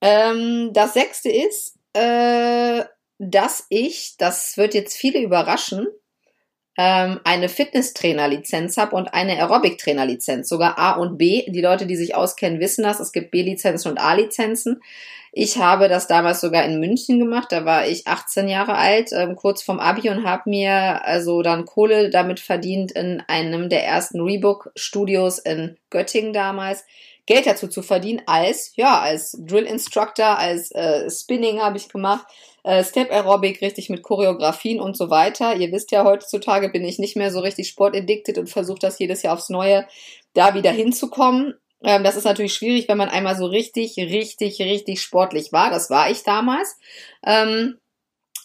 Ähm, 0.00 0.70
das 0.72 0.94
sechste 0.94 1.30
ist, 1.30 1.78
äh, 1.92 2.84
dass 3.18 3.66
ich, 3.68 4.16
das 4.18 4.56
wird 4.56 4.74
jetzt 4.74 4.96
viele 4.96 5.20
überraschen, 5.20 5.86
ähm, 6.76 7.20
eine 7.24 7.48
Fitnesstrainer-Lizenz 7.48 8.78
habe 8.78 8.96
und 8.96 9.12
eine 9.14 9.38
Aerobic-Trainer-Lizenz, 9.38 10.48
sogar 10.48 10.78
A 10.78 10.92
und 10.92 11.18
B. 11.18 11.44
Die 11.48 11.60
Leute, 11.60 11.86
die 11.86 11.96
sich 11.96 12.14
auskennen, 12.14 12.60
wissen 12.60 12.82
das. 12.82 12.98
Es 12.98 13.12
gibt 13.12 13.30
B-Lizenzen 13.30 13.90
und 13.92 13.98
A-Lizenzen. 13.98 14.80
Ich 15.34 15.56
habe 15.56 15.88
das 15.88 16.08
damals 16.08 16.42
sogar 16.42 16.62
in 16.66 16.78
München 16.78 17.18
gemacht. 17.18 17.52
Da 17.52 17.64
war 17.64 17.86
ich 17.86 18.06
18 18.06 18.48
Jahre 18.48 18.74
alt, 18.74 19.12
ähm, 19.12 19.34
kurz 19.34 19.62
vorm 19.62 19.80
Abi 19.80 20.10
und 20.10 20.24
habe 20.26 20.50
mir 20.50 21.06
also 21.06 21.40
dann 21.40 21.64
Kohle 21.64 22.10
damit 22.10 22.38
verdient 22.38 22.92
in 22.92 23.22
einem 23.28 23.70
der 23.70 23.82
ersten 23.82 24.20
Rebook-Studios 24.20 25.38
in 25.38 25.78
Göttingen 25.88 26.34
damals. 26.34 26.84
Geld 27.24 27.46
dazu 27.46 27.66
zu 27.66 27.80
verdienen 27.82 28.20
als, 28.26 28.72
ja, 28.76 29.00
als 29.00 29.38
Drill 29.40 29.64
Instructor, 29.64 30.38
als 30.38 30.70
äh, 30.72 31.08
Spinning 31.08 31.60
habe 31.60 31.78
ich 31.78 31.88
gemacht, 31.88 32.26
äh, 32.64 32.84
Step 32.84 33.10
Aerobic 33.10 33.62
richtig 33.62 33.88
mit 33.88 34.02
Choreografien 34.02 34.80
und 34.80 34.98
so 34.98 35.08
weiter. 35.08 35.56
Ihr 35.56 35.72
wisst 35.72 35.92
ja, 35.92 36.04
heutzutage 36.04 36.68
bin 36.68 36.84
ich 36.84 36.98
nicht 36.98 37.16
mehr 37.16 37.30
so 37.30 37.40
richtig 37.40 37.68
sportaddicted 37.68 38.36
und 38.36 38.50
versuche 38.50 38.80
das 38.80 38.98
jedes 38.98 39.22
Jahr 39.22 39.34
aufs 39.34 39.48
Neue 39.48 39.86
da 40.34 40.54
wieder 40.54 40.72
hinzukommen. 40.72 41.54
Ähm, 41.84 42.04
das 42.04 42.16
ist 42.16 42.24
natürlich 42.24 42.54
schwierig, 42.54 42.88
wenn 42.88 42.98
man 42.98 43.08
einmal 43.08 43.36
so 43.36 43.46
richtig, 43.46 43.96
richtig, 43.96 44.60
richtig 44.60 45.02
sportlich 45.02 45.52
war. 45.52 45.70
Das 45.70 45.90
war 45.90 46.10
ich 46.10 46.22
damals. 46.22 46.76
Ähm, 47.24 47.78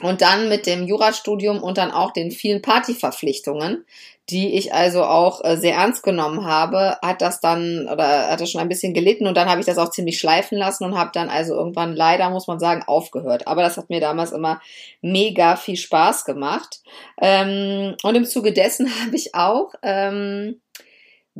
und 0.01 0.21
dann 0.21 0.47
mit 0.47 0.67
dem 0.67 0.85
Jurastudium 0.85 1.63
und 1.63 1.77
dann 1.77 1.91
auch 1.91 2.11
den 2.11 2.29
vielen 2.29 2.61
Partyverpflichtungen, 2.61 3.83
die 4.29 4.55
ich 4.55 4.73
also 4.73 5.03
auch 5.03 5.43
äh, 5.43 5.55
sehr 5.57 5.75
ernst 5.75 6.03
genommen 6.03 6.45
habe, 6.45 6.97
hat 7.01 7.21
das 7.21 7.39
dann 7.39 7.87
oder 7.87 8.29
hat 8.29 8.41
das 8.41 8.51
schon 8.51 8.61
ein 8.61 8.69
bisschen 8.69 8.93
gelitten 8.93 9.25
und 9.25 9.35
dann 9.35 9.49
habe 9.49 9.59
ich 9.59 9.65
das 9.65 9.77
auch 9.77 9.89
ziemlich 9.89 10.19
schleifen 10.19 10.57
lassen 10.57 10.83
und 10.83 10.97
habe 10.97 11.11
dann 11.13 11.29
also 11.29 11.55
irgendwann 11.55 11.95
leider, 11.95 12.29
muss 12.29 12.47
man 12.47 12.59
sagen, 12.59 12.83
aufgehört. 12.85 13.47
Aber 13.47 13.63
das 13.63 13.77
hat 13.77 13.89
mir 13.89 14.01
damals 14.01 14.33
immer 14.33 14.61
mega 15.01 15.55
viel 15.55 15.77
Spaß 15.77 16.25
gemacht. 16.25 16.81
Ähm, 17.19 17.95
und 18.03 18.15
im 18.15 18.25
Zuge 18.25 18.53
dessen 18.53 18.87
habe 19.03 19.15
ich 19.15 19.33
auch 19.33 19.73
ähm, 19.81 20.61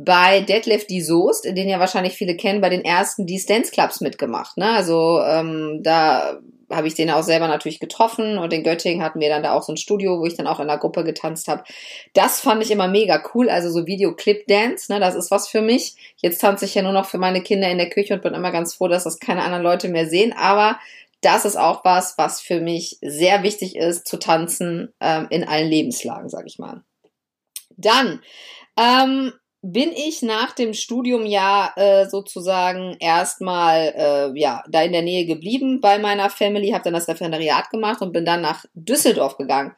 bei 0.00 0.42
Deadlift 0.42 0.90
die 0.90 1.00
Soest, 1.00 1.44
den 1.44 1.68
ja 1.68 1.80
wahrscheinlich 1.80 2.12
viele 2.12 2.36
kennen, 2.36 2.60
bei 2.60 2.68
den 2.68 2.84
ersten 2.84 3.26
die 3.26 3.44
Dance 3.44 3.72
Clubs 3.72 4.00
mitgemacht. 4.00 4.56
Ne? 4.56 4.70
Also 4.70 5.20
ähm, 5.22 5.80
da 5.82 6.38
habe 6.70 6.86
ich 6.86 6.94
den 6.94 7.10
auch 7.10 7.24
selber 7.24 7.48
natürlich 7.48 7.80
getroffen 7.80 8.38
und 8.38 8.52
in 8.52 8.62
Göttingen 8.62 9.02
hatten 9.02 9.18
wir 9.18 9.28
dann 9.28 9.42
da 9.42 9.54
auch 9.54 9.62
so 9.64 9.72
ein 9.72 9.76
Studio, 9.76 10.20
wo 10.20 10.26
ich 10.26 10.36
dann 10.36 10.46
auch 10.46 10.60
in 10.60 10.68
der 10.68 10.78
Gruppe 10.78 11.02
getanzt 11.02 11.48
habe. 11.48 11.64
Das 12.14 12.40
fand 12.40 12.62
ich 12.62 12.70
immer 12.70 12.86
mega 12.86 13.20
cool, 13.34 13.50
also 13.50 13.70
so 13.70 13.86
Video-Clip-Dance, 13.86 14.92
ne, 14.92 15.00
das 15.00 15.16
ist 15.16 15.32
was 15.32 15.48
für 15.48 15.62
mich. 15.62 15.96
Jetzt 16.18 16.40
tanze 16.40 16.66
ich 16.66 16.76
ja 16.76 16.82
nur 16.82 16.92
noch 16.92 17.06
für 17.06 17.18
meine 17.18 17.42
Kinder 17.42 17.68
in 17.68 17.78
der 17.78 17.90
Küche 17.90 18.14
und 18.14 18.22
bin 18.22 18.34
immer 18.34 18.52
ganz 18.52 18.74
froh, 18.74 18.86
dass 18.86 19.02
das 19.02 19.18
keine 19.18 19.42
anderen 19.42 19.64
Leute 19.64 19.88
mehr 19.88 20.06
sehen, 20.06 20.32
aber 20.32 20.78
das 21.22 21.44
ist 21.44 21.56
auch 21.56 21.84
was, 21.84 22.16
was 22.18 22.40
für 22.40 22.60
mich 22.60 22.98
sehr 23.00 23.42
wichtig 23.42 23.74
ist, 23.74 24.06
zu 24.06 24.16
tanzen 24.16 24.92
ähm, 25.00 25.26
in 25.30 25.42
allen 25.42 25.68
Lebenslagen, 25.68 26.28
sag 26.28 26.46
ich 26.46 26.60
mal. 26.60 26.84
Dann 27.76 28.20
ähm, 28.78 29.32
bin 29.60 29.90
ich 29.92 30.22
nach 30.22 30.52
dem 30.52 30.72
Studium 30.72 31.26
ja 31.26 31.72
äh, 31.74 32.08
sozusagen 32.08 32.96
erstmal 33.00 33.92
äh, 33.96 34.38
ja 34.38 34.62
da 34.68 34.82
in 34.82 34.92
der 34.92 35.02
Nähe 35.02 35.26
geblieben 35.26 35.80
bei 35.80 35.98
meiner 35.98 36.30
Family, 36.30 36.70
habe 36.70 36.84
dann 36.84 36.92
das 36.92 37.08
Referendariat 37.08 37.68
gemacht 37.70 38.00
und 38.00 38.12
bin 38.12 38.24
dann 38.24 38.40
nach 38.40 38.64
Düsseldorf 38.74 39.36
gegangen. 39.36 39.72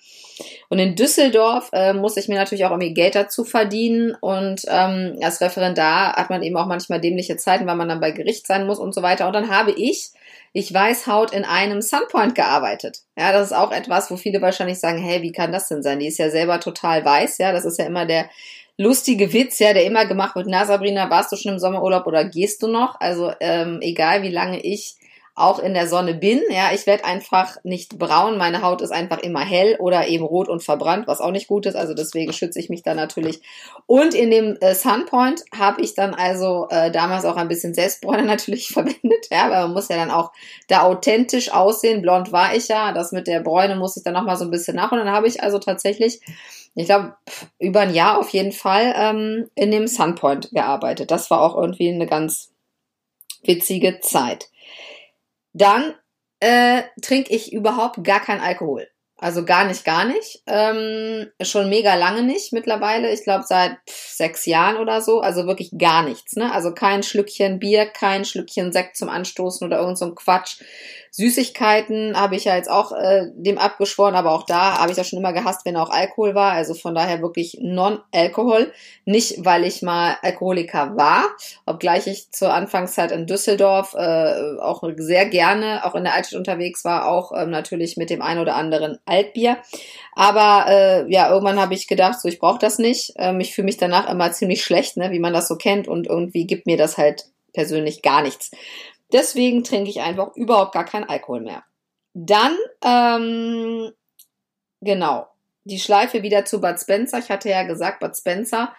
Und 0.69 0.79
in 0.79 0.97
Düsseldorf 0.97 1.71
äh, 1.73 1.95
muss 1.95 2.19
ich 2.19 2.29
mir 2.29 2.37
natürlich 2.37 2.67
auch 2.67 2.71
irgendwie 2.71 2.93
Geld 2.93 3.15
dazu 3.15 3.45
verdienen 3.45 4.15
und 4.21 4.63
ähm, 4.69 5.19
als 5.23 5.41
Referendar 5.41 6.15
hat 6.15 6.29
man 6.29 6.43
eben 6.43 6.57
auch 6.57 6.67
manchmal 6.67 7.01
dämliche 7.01 7.39
Zeiten, 7.39 7.67
weil 7.67 7.77
man 7.77 7.89
dann 7.89 8.01
bei 8.01 8.11
Gericht 8.11 8.47
sein 8.47 8.67
muss 8.67 8.79
und 8.79 8.95
so 8.95 9.03
weiter. 9.03 9.27
Und 9.27 9.33
dann 9.33 9.51
habe 9.51 9.73
ich 9.73 10.13
ich 10.53 10.75
weiß 10.75 11.07
Haut 11.07 11.33
in 11.33 11.45
einem 11.45 11.81
Sunpoint 11.81 12.35
gearbeitet. 12.35 13.03
Ja, 13.17 13.33
das 13.33 13.49
ist 13.49 13.57
auch 13.57 13.71
etwas, 13.71 14.11
wo 14.11 14.17
viele 14.17 14.43
wahrscheinlich 14.43 14.81
sagen, 14.81 14.99
hey, 14.99 15.23
wie 15.23 15.31
kann 15.31 15.53
das 15.53 15.69
denn 15.69 15.83
sein? 15.83 16.01
Die 16.01 16.09
ist 16.09 16.19
ja 16.19 16.29
selber 16.29 16.59
total 16.59 17.05
weiß, 17.05 17.39
ja, 17.39 17.53
das 17.53 17.65
ist 17.65 17.79
ja 17.79 17.87
immer 17.87 18.05
der 18.05 18.29
lustige 18.81 19.35
Witz, 19.35 19.59
ja, 19.59 19.75
der 19.75 19.85
immer 19.85 20.07
gemacht 20.07 20.35
wird, 20.37 20.47
na 20.49 20.65
Sabrina, 20.65 21.11
warst 21.11 21.31
du 21.31 21.37
schon 21.37 21.53
im 21.53 21.59
Sommerurlaub 21.59 22.07
oder 22.07 22.25
gehst 22.25 22.63
du 22.63 22.67
noch? 22.67 22.99
Also 22.99 23.31
ähm, 23.41 23.81
egal 23.83 24.23
wie 24.23 24.31
lange 24.31 24.59
ich 24.59 24.97
auch 25.35 25.59
in 25.59 25.75
der 25.75 25.87
Sonne 25.87 26.15
bin. 26.15 26.41
Ja, 26.51 26.71
ich 26.73 26.87
werde 26.87 27.05
einfach 27.05 27.57
nicht 27.63 27.99
braun. 27.99 28.37
Meine 28.37 28.63
Haut 28.63 28.83
ist 28.83 28.91
einfach 28.91 29.19
immer 29.19 29.41
hell 29.41 29.77
oder 29.79 30.09
eben 30.09 30.25
rot 30.25 30.49
und 30.49 30.63
verbrannt, 30.63 31.07
was 31.07 31.21
auch 31.21 31.31
nicht 31.31 31.47
gut 31.47 31.67
ist. 31.67 31.77
Also 31.77 31.95
deswegen 31.95 32.33
schütze 32.33 32.59
ich 32.59 32.69
mich 32.69 32.83
da 32.83 32.95
natürlich. 32.95 33.41
Und 33.87 34.15
in 34.15 34.31
dem 34.31 34.57
äh, 34.61 34.75
Sunpoint 34.75 35.43
habe 35.57 35.83
ich 35.83 35.95
dann 35.95 36.15
also 36.15 36.67
äh, 36.71 36.91
damals 36.91 37.25
auch 37.25 37.37
ein 37.37 37.49
bisschen 37.49 37.75
Selbstbräuner 37.75 38.23
natürlich 38.25 38.69
verwendet. 38.69 39.27
Ja, 39.31 39.51
weil 39.51 39.63
man 39.63 39.73
muss 39.73 39.89
ja 39.89 39.97
dann 39.97 40.11
auch 40.11 40.33
da 40.69 40.83
authentisch 40.83 41.53
aussehen. 41.53 42.03
Blond 42.03 42.33
war 42.33 42.55
ich 42.55 42.69
ja. 42.69 42.93
Das 42.93 43.13
mit 43.13 43.27
der 43.27 43.41
Bräune 43.41 43.77
muss 43.77 43.97
ich 43.97 44.03
dann 44.03 44.15
nochmal 44.15 44.37
so 44.37 44.45
ein 44.45 44.51
bisschen 44.51 44.77
nach. 44.77 44.93
Und 44.93 44.99
dann 44.99 45.11
habe 45.11 45.29
ich 45.29 45.43
also 45.43 45.59
tatsächlich 45.59 46.21
ich 46.75 46.87
glaube, 46.87 47.17
über 47.59 47.81
ein 47.81 47.95
Jahr 47.95 48.19
auf 48.19 48.31
jeden 48.31 48.53
Fall 48.53 48.95
ähm, 48.97 49.50
in 49.55 49.71
dem 49.71 49.87
Sunpoint 49.87 50.50
gearbeitet. 50.53 51.11
Das 51.11 51.31
war 51.31 51.43
auch 51.43 51.57
irgendwie 51.57 51.93
eine 51.93 52.07
ganz 52.07 52.53
witzige 53.43 54.00
Zeit. 54.00 54.49
Dann 55.53 55.95
äh, 56.41 56.83
trinke 57.03 57.35
ich 57.35 57.53
überhaupt 57.53 58.03
gar 58.05 58.21
keinen 58.21 58.41
Alkohol. 58.41 58.89
Also 59.23 59.45
gar 59.45 59.67
nicht, 59.67 59.85
gar 59.85 60.07
nicht. 60.07 60.43
Ähm, 60.47 61.31
schon 61.43 61.69
mega 61.69 61.95
lange 61.95 62.23
nicht 62.23 62.55
mittlerweile. 62.55 63.12
Ich 63.12 63.23
glaube 63.23 63.45
seit 63.47 63.77
sechs 63.87 64.47
Jahren 64.47 64.79
oder 64.79 65.03
so. 65.03 65.21
Also 65.21 65.47
wirklich 65.47 65.73
gar 65.77 66.03
nichts. 66.03 66.37
Ne? 66.37 66.50
Also 66.50 66.73
kein 66.73 67.03
Schlückchen 67.03 67.59
Bier, 67.59 67.85
kein 67.85 68.25
Schlückchen 68.25 68.73
Sekt 68.73 68.97
zum 68.97 69.11
Anstoßen 69.11 69.67
oder 69.67 69.79
irgend 69.79 69.99
so 69.99 70.07
ein 70.07 70.15
Quatsch. 70.15 70.62
Süßigkeiten 71.11 72.19
habe 72.19 72.37
ich 72.37 72.45
ja 72.45 72.57
jetzt 72.57 72.71
auch 72.71 72.93
äh, 72.93 73.26
dem 73.35 73.59
abgeschworen, 73.59 74.14
aber 74.14 74.33
auch 74.33 74.45
da 74.45 74.79
habe 74.79 74.93
ich 74.93 74.97
ja 74.97 75.05
schon 75.05 75.19
immer 75.19 75.33
gehasst, 75.33 75.64
wenn 75.64 75.76
auch 75.76 75.90
Alkohol 75.90 76.35
war. 76.35 76.52
Also 76.52 76.75
von 76.75 76.95
daher 76.95 77.21
wirklich 77.21 77.59
Non-Alkohol. 77.61 78.73
Nicht, 79.05 79.45
weil 79.45 79.64
ich 79.64 79.83
mal 79.83 80.17
Alkoholiker 80.23 80.97
war, 80.97 81.25
obgleich 81.67 82.07
ich 82.07 82.31
zur 82.31 82.52
Anfangszeit 82.55 83.11
in 83.11 83.26
Düsseldorf 83.26 83.95
äh, 83.95 84.59
auch 84.61 84.83
sehr 84.97 85.26
gerne, 85.26 85.85
auch 85.85 85.95
in 85.95 86.05
der 86.05 86.14
Altstadt 86.14 86.38
unterwegs 86.38 86.85
war, 86.85 87.09
auch 87.09 87.33
ähm, 87.37 87.50
natürlich 87.50 87.97
mit 87.97 88.11
dem 88.11 88.23
ein 88.23 88.38
oder 88.38 88.55
anderen 88.55 88.99
Altbier. 89.05 89.59
Aber 90.14 90.67
äh, 90.69 91.12
ja, 91.12 91.31
irgendwann 91.31 91.61
habe 91.61 91.75
ich 91.75 91.88
gedacht, 91.88 92.21
so 92.21 92.29
ich 92.29 92.38
brauche 92.38 92.59
das 92.59 92.79
nicht. 92.79 93.14
Ähm, 93.17 93.40
ich 93.40 93.55
fühle 93.55 93.67
mich 93.67 93.79
danach 93.79 94.09
immer 94.09 94.33
ziemlich 94.33 94.62
schlecht, 94.62 94.97
ne, 94.97 95.11
wie 95.11 95.19
man 95.19 95.33
das 95.33 95.49
so 95.49 95.57
kennt 95.57 95.88
und 95.88 96.07
irgendwie 96.07 96.47
gibt 96.47 96.67
mir 96.67 96.76
das 96.76 96.99
halt 96.99 97.25
persönlich 97.52 98.02
gar 98.02 98.23
nichts. 98.23 98.50
Deswegen 99.12 99.64
trinke 99.64 99.90
ich 99.90 100.00
einfach 100.00 100.35
überhaupt 100.37 100.73
gar 100.73 100.85
keinen 100.85 101.09
Alkohol 101.09 101.40
mehr. 101.40 101.64
Dann, 102.14 102.57
ähm, 102.85 103.93
genau, 104.81 105.29
die 105.64 105.79
Schleife 105.79 106.23
wieder 106.23 106.45
zu 106.45 106.61
Bud 106.61 106.79
Spencer. 106.81 107.19
Ich 107.19 107.31
hatte 107.31 107.50
ja 107.50 107.62
gesagt, 107.64 108.00
Bud 108.00 108.17
Spencer 108.17 108.75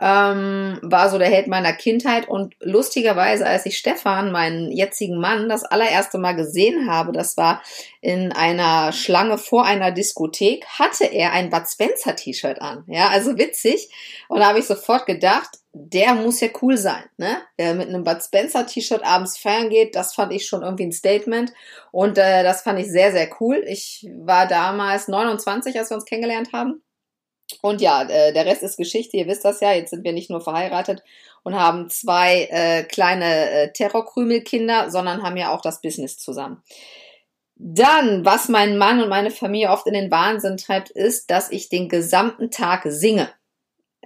ähm, 0.00 0.78
war 0.82 1.08
so 1.08 1.18
der 1.18 1.28
Held 1.28 1.46
meiner 1.46 1.72
Kindheit 1.72 2.28
und 2.28 2.54
lustigerweise, 2.60 3.46
als 3.46 3.64
ich 3.64 3.78
Stefan, 3.78 4.32
meinen 4.32 4.72
jetzigen 4.72 5.20
Mann, 5.20 5.48
das 5.48 5.64
allererste 5.64 6.18
Mal 6.18 6.34
gesehen 6.34 6.90
habe, 6.90 7.12
das 7.12 7.36
war 7.36 7.62
in 8.00 8.32
einer 8.32 8.92
Schlange 8.92 9.38
vor 9.38 9.64
einer 9.64 9.92
Diskothek, 9.92 10.66
hatte 10.66 11.04
er 11.04 11.32
ein 11.32 11.48
Bud 11.48 11.68
Spencer 11.68 12.16
T-Shirt 12.16 12.60
an. 12.60 12.84
Ja, 12.88 13.08
also 13.08 13.38
witzig. 13.38 13.88
Und 14.28 14.40
da 14.40 14.48
habe 14.48 14.58
ich 14.58 14.66
sofort 14.66 15.06
gedacht, 15.06 15.58
der 15.72 16.14
muss 16.14 16.40
ja 16.40 16.48
cool 16.62 16.76
sein, 16.76 17.04
ne? 17.16 17.38
Der 17.58 17.74
mit 17.74 17.88
einem 17.88 18.04
Bud 18.04 18.22
Spencer 18.22 18.66
T-Shirt 18.66 19.04
abends 19.04 19.38
feiern 19.38 19.70
geht, 19.70 19.96
das 19.96 20.14
fand 20.14 20.32
ich 20.32 20.46
schon 20.46 20.62
irgendwie 20.62 20.86
ein 20.86 20.92
Statement 20.92 21.52
und 21.92 22.18
äh, 22.18 22.42
das 22.42 22.62
fand 22.62 22.78
ich 22.78 22.90
sehr 22.90 23.10
sehr 23.10 23.28
cool. 23.40 23.64
Ich 23.66 24.06
war 24.18 24.46
damals 24.46 25.08
29, 25.08 25.76
als 25.78 25.90
wir 25.90 25.96
uns 25.96 26.04
kennengelernt 26.04 26.52
haben. 26.52 26.83
Und 27.62 27.80
ja, 27.80 28.02
äh, 28.02 28.32
der 28.32 28.46
Rest 28.46 28.62
ist 28.62 28.76
Geschichte, 28.76 29.16
ihr 29.16 29.26
wisst 29.26 29.44
das 29.44 29.60
ja, 29.60 29.72
jetzt 29.72 29.90
sind 29.90 30.04
wir 30.04 30.12
nicht 30.12 30.30
nur 30.30 30.40
verheiratet 30.40 31.02
und 31.42 31.54
haben 31.54 31.90
zwei 31.90 32.48
äh, 32.50 32.84
kleine 32.84 33.50
äh, 33.50 33.72
Terrorkrümelkinder, 33.72 34.90
sondern 34.90 35.22
haben 35.22 35.36
ja 35.36 35.54
auch 35.54 35.60
das 35.60 35.80
Business 35.80 36.16
zusammen. 36.16 36.62
Dann, 37.56 38.24
was 38.24 38.48
mein 38.48 38.78
Mann 38.78 39.02
und 39.02 39.08
meine 39.08 39.30
Familie 39.30 39.70
oft 39.70 39.86
in 39.86 39.94
den 39.94 40.10
Wahnsinn 40.10 40.56
treibt, 40.56 40.90
ist, 40.90 41.30
dass 41.30 41.50
ich 41.50 41.68
den 41.68 41.88
gesamten 41.88 42.50
Tag 42.50 42.82
singe. 42.86 43.30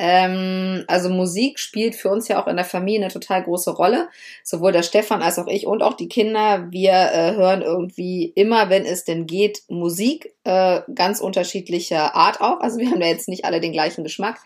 Ähm, 0.01 0.85
also 0.87 1.11
Musik 1.11 1.59
spielt 1.59 1.97
für 1.97 2.09
uns 2.09 2.29
ja 2.29 2.41
auch 2.41 2.47
in 2.47 2.55
der 2.55 2.65
Familie 2.65 3.01
eine 3.01 3.13
total 3.13 3.43
große 3.43 3.73
Rolle. 3.73 4.09
Sowohl 4.45 4.71
der 4.71 4.85
Stefan 4.85 5.23
als 5.23 5.39
auch 5.41 5.49
ich 5.49 5.67
und 5.67 5.83
auch 5.83 5.95
die 5.95 6.09
Kinder. 6.09 6.69
Wir 6.71 6.93
äh, 6.93 7.35
hören 7.35 7.63
irgendwie 7.63 8.33
immer, 8.37 8.71
wenn 8.71 8.87
es 8.87 9.05
denn 9.05 9.27
geht, 9.27 9.63
Musik 9.69 10.33
äh, 10.45 10.83
ganz 10.95 11.21
unterschiedlicher 11.21 12.15
Art 12.15 12.41
auch. 12.41 12.61
Also 12.61 12.79
wir 12.79 12.91
haben 12.91 13.01
ja 13.01 13.09
jetzt 13.09 13.29
nicht 13.29 13.45
alle 13.45 13.61
den 13.61 13.73
gleichen 13.73 14.05
Geschmack. 14.05 14.39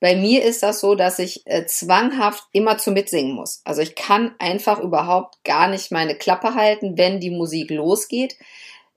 Bei 0.00 0.16
mir 0.16 0.44
ist 0.44 0.62
das 0.62 0.80
so, 0.80 0.94
dass 0.94 1.18
ich 1.18 1.46
äh, 1.46 1.66
zwanghaft 1.66 2.44
immer 2.52 2.76
zu 2.78 2.90
mitsingen 2.90 3.34
muss. 3.34 3.62
Also 3.64 3.80
ich 3.80 3.94
kann 3.94 4.34
einfach 4.38 4.80
überhaupt 4.80 5.42
gar 5.44 5.68
nicht 5.68 5.92
meine 5.92 6.14
Klappe 6.14 6.54
halten, 6.54 6.98
wenn 6.98 7.20
die 7.20 7.30
Musik 7.30 7.70
losgeht. 7.70 8.36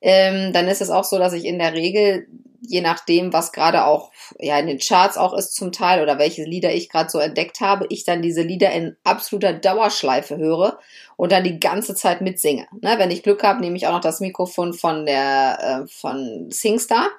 Ähm, 0.03 0.51
dann 0.53 0.67
ist 0.67 0.81
es 0.81 0.89
auch 0.89 1.05
so, 1.05 1.17
dass 1.17 1.33
ich 1.33 1.45
in 1.45 1.57
der 1.57 1.73
Regel 1.73 2.27
je 2.65 2.81
nachdem, 2.81 3.33
was 3.33 3.51
gerade 3.51 3.85
auch 3.85 4.11
ja 4.39 4.57
in 4.57 4.67
den 4.67 4.79
Charts 4.79 5.17
auch 5.17 5.33
ist 5.33 5.55
zum 5.55 5.71
Teil 5.71 6.01
oder 6.01 6.17
welche 6.17 6.43
Lieder 6.43 6.73
ich 6.73 6.89
gerade 6.89 7.09
so 7.09 7.19
entdeckt 7.19 7.59
habe, 7.59 7.85
ich 7.89 8.05
dann 8.05 8.21
diese 8.21 8.41
Lieder 8.41 8.71
in 8.71 8.95
absoluter 9.03 9.53
Dauerschleife 9.53 10.37
höre 10.37 10.79
und 11.17 11.31
dann 11.31 11.43
die 11.43 11.59
ganze 11.59 11.93
Zeit 11.95 12.21
mitsinge. 12.21 12.67
Ne, 12.81 12.95
wenn 12.97 13.11
ich 13.11 13.23
Glück 13.23 13.43
habe, 13.43 13.59
nehme 13.59 13.75
ich 13.75 13.87
auch 13.87 13.91
noch 13.91 14.01
das 14.01 14.21
Mikrofon 14.21 14.73
von 14.73 15.05
der 15.05 15.83
äh, 15.83 15.87
von 15.87 16.47
Singstar, 16.49 17.09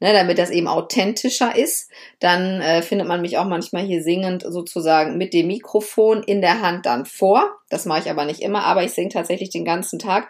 ne, 0.00 0.12
damit 0.12 0.38
das 0.38 0.50
eben 0.50 0.66
authentischer 0.66 1.56
ist. 1.56 1.90
Dann 2.18 2.60
äh, 2.60 2.82
findet 2.82 3.06
man 3.06 3.22
mich 3.22 3.38
auch 3.38 3.46
manchmal 3.46 3.84
hier 3.84 4.02
singend 4.02 4.42
sozusagen 4.42 5.18
mit 5.18 5.32
dem 5.34 5.46
Mikrofon 5.46 6.22
in 6.24 6.40
der 6.40 6.62
Hand 6.62 6.86
dann 6.86 7.06
vor. 7.06 7.58
Das 7.68 7.86
mache 7.86 8.00
ich 8.00 8.10
aber 8.10 8.24
nicht 8.24 8.40
immer, 8.40 8.64
aber 8.64 8.82
ich 8.82 8.92
singe 8.92 9.10
tatsächlich 9.10 9.50
den 9.50 9.64
ganzen 9.64 10.00
Tag 10.00 10.28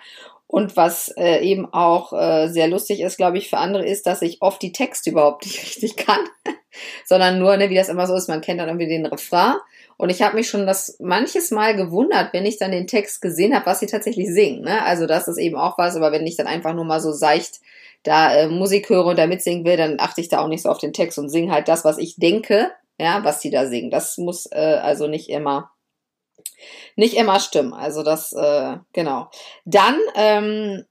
und 0.51 0.77
was 0.77 1.15
äh, 1.17 1.45
eben 1.45 1.73
auch 1.73 2.13
äh, 2.13 2.49
sehr 2.49 2.67
lustig 2.67 3.01
ist, 3.01 3.17
glaube 3.17 3.39
ich, 3.39 3.49
für 3.49 3.59
andere 3.59 3.87
ist, 3.87 4.05
dass 4.09 4.21
ich 4.21 4.43
oft 4.43 4.61
die 4.61 4.73
Texte 4.73 5.11
überhaupt 5.11 5.45
nicht 5.47 5.63
richtig 5.63 5.97
kann, 5.97 6.27
sondern 7.07 7.39
nur, 7.39 7.57
ne, 7.57 7.71
wie 7.71 7.77
das 7.77 7.89
immer 7.89 8.09
so 8.09 8.17
ist, 8.17 8.29
man 8.29 8.41
kennt 8.41 8.59
dann 8.59 8.69
irgendwie 8.69 8.89
den 8.89 9.07
Refrain. 9.07 9.55
Und 9.97 10.11
ich 10.11 10.23
habe 10.23 10.35
mich 10.35 10.49
schon 10.49 10.67
das 10.67 10.97
manches 10.99 11.53
Mal 11.53 11.77
gewundert, 11.77 12.33
wenn 12.33 12.47
ich 12.47 12.59
dann 12.59 12.73
den 12.73 12.89
Text 12.89 13.23
gesehen 13.23 13.55
habe, 13.55 13.67
was 13.67 13.79
sie 13.79 13.87
tatsächlich 13.87 14.27
singen. 14.29 14.63
Ne? 14.63 14.83
Also 14.85 15.07
das 15.07 15.29
ist 15.29 15.39
eben 15.39 15.57
auch 15.57 15.79
was, 15.79 15.95
aber 15.95 16.11
wenn 16.11 16.27
ich 16.27 16.37
dann 16.37 16.49
einfach 16.49 16.75
nur 16.75 16.85
mal 16.85 17.01
so 17.01 17.13
seicht 17.13 17.61
da 18.03 18.35
äh, 18.35 18.49
Musik 18.49 18.89
höre 18.89 19.07
und 19.07 19.19
da 19.19 19.29
mitsingen 19.29 19.65
will, 19.65 19.77
dann 19.77 20.01
achte 20.01 20.21
ich 20.21 20.31
da 20.31 20.41
auch 20.41 20.49
nicht 20.49 20.63
so 20.63 20.71
auf 20.71 20.79
den 20.79 20.95
Text 20.95 21.19
und 21.19 21.29
singe 21.29 21.53
halt 21.53 21.69
das, 21.69 21.85
was 21.85 21.99
ich 21.99 22.17
denke, 22.17 22.73
ja, 22.99 23.23
was 23.23 23.41
sie 23.41 23.51
da 23.51 23.67
singen. 23.67 23.91
Das 23.91 24.19
muss 24.19 24.47
äh, 24.51 24.81
also 24.83 25.07
nicht 25.07 25.29
immer 25.29 25.71
nicht 26.97 27.15
immer 27.17 27.41
stimmen. 27.41 27.73
Also 27.73 28.03
das, 28.03 28.33
äh, 28.33 28.77
genau. 28.93 29.31
Dann, 29.65 29.97
ähm, 30.15 30.85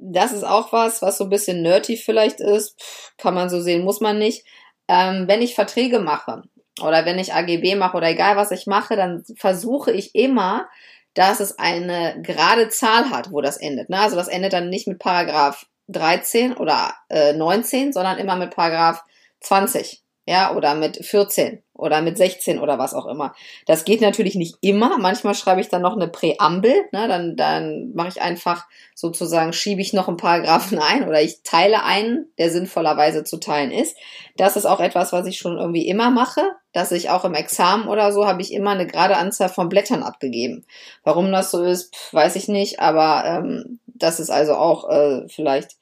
das 0.00 0.32
ist 0.32 0.44
auch 0.44 0.72
was, 0.72 1.02
was 1.02 1.18
so 1.18 1.24
ein 1.24 1.30
bisschen 1.30 1.62
nerdy 1.62 1.96
vielleicht 1.96 2.40
ist, 2.40 2.80
kann 3.18 3.34
man 3.34 3.50
so 3.50 3.60
sehen, 3.60 3.84
muss 3.84 4.00
man 4.00 4.18
nicht. 4.18 4.44
Ähm, 4.88 5.28
wenn 5.28 5.42
ich 5.42 5.54
Verträge 5.54 6.00
mache 6.00 6.42
oder 6.82 7.04
wenn 7.04 7.18
ich 7.18 7.34
AGB 7.34 7.76
mache 7.76 7.96
oder 7.96 8.08
egal 8.08 8.36
was 8.36 8.50
ich 8.50 8.66
mache, 8.66 8.96
dann 8.96 9.24
versuche 9.36 9.92
ich 9.92 10.14
immer, 10.14 10.68
dass 11.14 11.40
es 11.40 11.58
eine 11.58 12.20
gerade 12.22 12.68
Zahl 12.68 13.10
hat, 13.10 13.30
wo 13.32 13.40
das 13.40 13.56
endet. 13.58 13.90
Ne? 13.90 14.00
Also 14.00 14.16
das 14.16 14.28
endet 14.28 14.52
dann 14.52 14.70
nicht 14.70 14.88
mit 14.88 14.98
Paragraph 14.98 15.66
13 15.88 16.54
oder 16.56 16.94
äh, 17.08 17.32
19, 17.32 17.92
sondern 17.92 18.18
immer 18.18 18.36
mit 18.36 18.54
Paragraph 18.54 19.04
20 19.40 20.02
ja, 20.26 20.54
oder 20.54 20.74
mit 20.74 21.04
14 21.04 21.62
oder 21.82 22.00
mit 22.00 22.16
16 22.16 22.60
oder 22.60 22.78
was 22.78 22.94
auch 22.94 23.06
immer. 23.06 23.34
Das 23.66 23.84
geht 23.84 24.00
natürlich 24.00 24.36
nicht 24.36 24.56
immer. 24.60 24.98
Manchmal 24.98 25.34
schreibe 25.34 25.60
ich 25.60 25.68
dann 25.68 25.82
noch 25.82 25.96
eine 25.96 26.08
Präambel, 26.08 26.72
ne, 26.92 27.08
dann, 27.08 27.36
dann 27.36 27.92
mache 27.94 28.08
ich 28.08 28.22
einfach 28.22 28.66
sozusagen, 28.94 29.52
schiebe 29.52 29.80
ich 29.80 29.92
noch 29.92 30.06
einen 30.06 30.16
Paragraphen 30.16 30.78
ein 30.78 31.08
oder 31.08 31.20
ich 31.20 31.42
teile 31.42 31.82
einen, 31.82 32.26
der 32.38 32.50
sinnvollerweise 32.50 33.24
zu 33.24 33.38
teilen 33.38 33.72
ist. 33.72 33.96
Das 34.36 34.56
ist 34.56 34.64
auch 34.64 34.80
etwas, 34.80 35.12
was 35.12 35.26
ich 35.26 35.38
schon 35.38 35.58
irgendwie 35.58 35.88
immer 35.88 36.10
mache, 36.10 36.42
dass 36.72 36.92
ich 36.92 37.10
auch 37.10 37.24
im 37.24 37.34
Examen 37.34 37.88
oder 37.88 38.12
so 38.12 38.26
habe 38.26 38.40
ich 38.42 38.52
immer 38.52 38.70
eine 38.70 38.86
gerade 38.86 39.16
Anzahl 39.16 39.48
von 39.48 39.68
Blättern 39.68 40.04
abgegeben. 40.04 40.64
Warum 41.02 41.32
das 41.32 41.50
so 41.50 41.62
ist, 41.64 41.94
weiß 42.12 42.36
ich 42.36 42.46
nicht, 42.46 42.78
aber 42.78 43.24
ähm, 43.26 43.80
das 43.86 44.20
ist 44.20 44.30
also 44.30 44.54
auch 44.54 44.88
äh, 44.88 45.28
vielleicht 45.28 45.72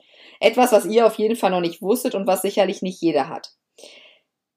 etwas, 0.40 0.72
was 0.72 0.86
ihr 0.86 1.06
auf 1.06 1.16
jeden 1.16 1.36
Fall 1.36 1.50
noch 1.50 1.60
nicht 1.60 1.82
wusstet 1.82 2.14
und 2.14 2.26
was 2.26 2.40
sicherlich 2.40 2.80
nicht 2.80 3.00
jeder 3.02 3.28
hat. 3.28 3.52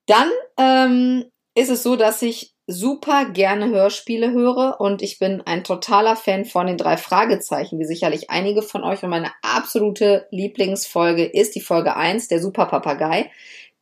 Dann 0.05 0.29
ähm, 0.57 1.25
ist 1.55 1.69
es 1.69 1.83
so, 1.83 1.95
dass 1.95 2.22
ich 2.22 2.53
super 2.65 3.25
gerne 3.25 3.69
Hörspiele 3.69 4.31
höre 4.31 4.79
und 4.79 5.01
ich 5.01 5.19
bin 5.19 5.41
ein 5.45 5.63
totaler 5.63 6.15
Fan 6.15 6.45
von 6.45 6.67
den 6.67 6.77
drei 6.77 6.98
Fragezeichen, 6.98 7.77
wie 7.79 7.86
sicherlich 7.86 8.29
einige 8.29 8.62
von 8.62 8.83
euch. 8.83 9.03
Und 9.03 9.10
meine 9.10 9.31
absolute 9.41 10.27
Lieblingsfolge 10.31 11.25
ist 11.25 11.55
die 11.55 11.62
Folge 11.62 11.95
1, 11.95 12.29
der 12.29 12.39
Super 12.39 12.67
Papagei, 12.67 13.29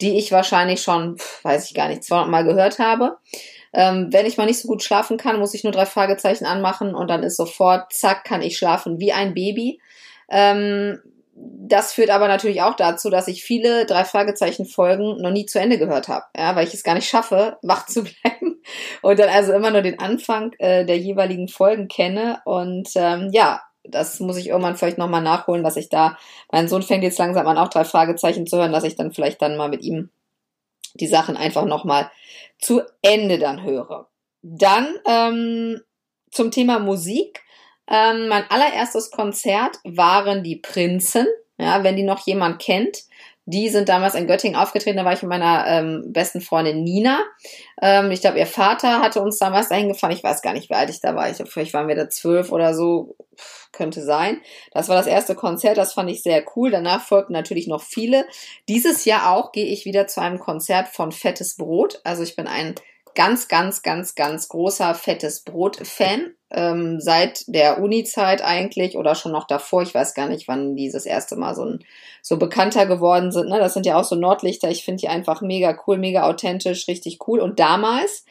die 0.01 0.17
ich 0.17 0.31
wahrscheinlich 0.31 0.81
schon, 0.81 1.17
weiß 1.43 1.69
ich 1.69 1.75
gar 1.75 1.87
nicht, 1.87 2.03
200 2.03 2.29
Mal 2.29 2.43
gehört 2.43 2.79
habe. 2.79 3.17
Ähm, 3.73 4.07
wenn 4.11 4.25
ich 4.25 4.37
mal 4.37 4.47
nicht 4.47 4.59
so 4.59 4.67
gut 4.67 4.83
schlafen 4.83 5.17
kann, 5.17 5.39
muss 5.39 5.53
ich 5.53 5.63
nur 5.63 5.71
drei 5.71 5.85
Fragezeichen 5.85 6.45
anmachen 6.45 6.93
und 6.93 7.07
dann 7.09 7.23
ist 7.23 7.37
sofort, 7.37 7.93
zack, 7.93 8.25
kann 8.25 8.41
ich 8.41 8.57
schlafen 8.57 8.99
wie 8.99 9.13
ein 9.13 9.33
Baby. 9.33 9.79
Ähm, 10.29 10.99
das 11.33 11.93
führt 11.93 12.09
aber 12.09 12.27
natürlich 12.27 12.61
auch 12.61 12.75
dazu, 12.75 13.09
dass 13.09 13.27
ich 13.27 13.43
viele 13.43 13.85
drei 13.85 14.03
Fragezeichen 14.03 14.65
Folgen 14.65 15.21
noch 15.21 15.31
nie 15.31 15.45
zu 15.45 15.59
Ende 15.59 15.77
gehört 15.77 16.07
habe, 16.07 16.25
ja, 16.35 16.55
weil 16.55 16.67
ich 16.67 16.73
es 16.73 16.83
gar 16.83 16.95
nicht 16.95 17.07
schaffe, 17.07 17.57
wach 17.63 17.85
zu 17.85 18.03
bleiben 18.03 18.61
und 19.01 19.19
dann 19.19 19.29
also 19.29 19.53
immer 19.53 19.71
nur 19.71 19.81
den 19.81 19.99
Anfang 19.99 20.53
äh, 20.59 20.85
der 20.85 20.97
jeweiligen 20.97 21.47
Folgen 21.47 21.87
kenne 21.87 22.41
und 22.45 22.89
ähm, 22.95 23.29
ja, 23.31 23.61
das 23.83 24.19
muss 24.19 24.37
ich 24.37 24.49
irgendwann 24.49 24.75
vielleicht 24.75 24.97
nochmal 24.97 25.23
nachholen, 25.23 25.63
dass 25.63 25.77
ich 25.77 25.89
da, 25.89 26.17
mein 26.51 26.67
Sohn 26.67 26.83
fängt 26.83 27.03
jetzt 27.03 27.17
langsam 27.17 27.47
an, 27.47 27.57
auch 27.57 27.69
drei 27.69 27.83
Fragezeichen 27.83 28.45
zu 28.45 28.57
hören, 28.57 28.71
dass 28.71 28.83
ich 28.83 28.95
dann 28.95 29.11
vielleicht 29.11 29.41
dann 29.41 29.57
mal 29.57 29.69
mit 29.69 29.81
ihm 29.81 30.09
die 30.93 31.07
Sachen 31.07 31.37
einfach 31.37 31.65
nochmal 31.65 32.11
zu 32.59 32.81
Ende 33.01 33.39
dann 33.39 33.63
höre. 33.63 34.07
Dann 34.43 34.95
ähm, 35.07 35.81
zum 36.31 36.51
Thema 36.51 36.79
Musik. 36.79 37.43
Ähm, 37.89 38.27
mein 38.27 38.43
allererstes 38.49 39.11
Konzert 39.11 39.77
waren 39.83 40.43
die 40.43 40.57
Prinzen. 40.57 41.27
Ja, 41.57 41.83
wenn 41.83 41.95
die 41.95 42.03
noch 42.03 42.25
jemand 42.25 42.59
kennt. 42.59 43.03
Die 43.45 43.69
sind 43.69 43.89
damals 43.89 44.13
in 44.13 44.27
Göttingen 44.27 44.55
aufgetreten, 44.55 44.97
da 44.97 45.05
war 45.05 45.13
ich 45.13 45.23
mit 45.23 45.29
meiner 45.29 45.65
ähm, 45.67 46.13
besten 46.13 46.41
Freundin 46.41 46.83
Nina. 46.83 47.19
Ähm, 47.81 48.11
ich 48.11 48.21
glaube, 48.21 48.37
ihr 48.37 48.45
Vater 48.45 49.01
hatte 49.01 49.19
uns 49.19 49.39
damals 49.39 49.69
dahin 49.69 49.87
gefahren. 49.87 50.11
Ich 50.11 50.23
weiß 50.23 50.43
gar 50.43 50.53
nicht, 50.53 50.69
wie 50.69 50.75
alt 50.75 50.91
ich 50.91 51.01
da 51.01 51.15
war. 51.15 51.29
Ich 51.29 51.37
glaube, 51.37 51.49
vielleicht 51.49 51.73
waren 51.73 51.87
wir 51.87 51.95
da 51.95 52.07
zwölf 52.07 52.51
oder 52.51 52.75
so. 52.75 53.15
Könnte 53.71 54.03
sein. 54.03 54.41
Das 54.73 54.89
war 54.89 54.95
das 54.95 55.07
erste 55.07 55.33
Konzert, 55.33 55.77
das 55.77 55.93
fand 55.93 56.09
ich 56.11 56.21
sehr 56.21 56.43
cool. 56.55 56.69
Danach 56.69 57.01
folgten 57.01 57.33
natürlich 57.33 57.67
noch 57.67 57.81
viele. 57.81 58.25
Dieses 58.69 59.05
Jahr 59.05 59.31
auch 59.31 59.51
gehe 59.51 59.65
ich 59.65 59.85
wieder 59.85 60.05
zu 60.05 60.21
einem 60.21 60.39
Konzert 60.39 60.89
von 60.89 61.11
Fettes 61.11 61.55
Brot. 61.55 61.99
Also 62.03 62.21
ich 62.21 62.35
bin 62.35 62.47
ein 62.47 62.75
ganz, 63.15 63.47
ganz, 63.47 63.81
ganz, 63.81 64.15
ganz 64.15 64.47
großer 64.47 64.93
fettes 64.95 65.43
Brot-Fan. 65.43 66.33
Ähm, 66.53 66.99
seit 66.99 67.45
der 67.47 67.81
Uni-Zeit 67.81 68.43
eigentlich 68.43 68.97
oder 68.97 69.15
schon 69.15 69.31
noch 69.31 69.47
davor. 69.47 69.83
Ich 69.83 69.95
weiß 69.95 70.13
gar 70.13 70.27
nicht, 70.27 70.49
wann 70.49 70.75
die 70.75 70.91
das 70.91 71.05
erste 71.05 71.37
Mal 71.37 71.55
so, 71.55 71.63
ein, 71.63 71.79
so 72.21 72.37
bekannter 72.37 72.85
geworden 72.85 73.31
sind. 73.31 73.47
Ne? 73.47 73.57
Das 73.57 73.73
sind 73.73 73.85
ja 73.85 73.97
auch 73.97 74.03
so 74.03 74.15
Nordlichter. 74.15 74.69
Ich 74.69 74.83
finde 74.83 74.99
die 74.99 75.07
einfach 75.07 75.41
mega 75.41 75.77
cool, 75.87 75.97
mega 75.97 76.23
authentisch, 76.23 76.87
richtig 76.89 77.19
cool. 77.25 77.39
Und 77.39 77.59
damals, 77.59 78.25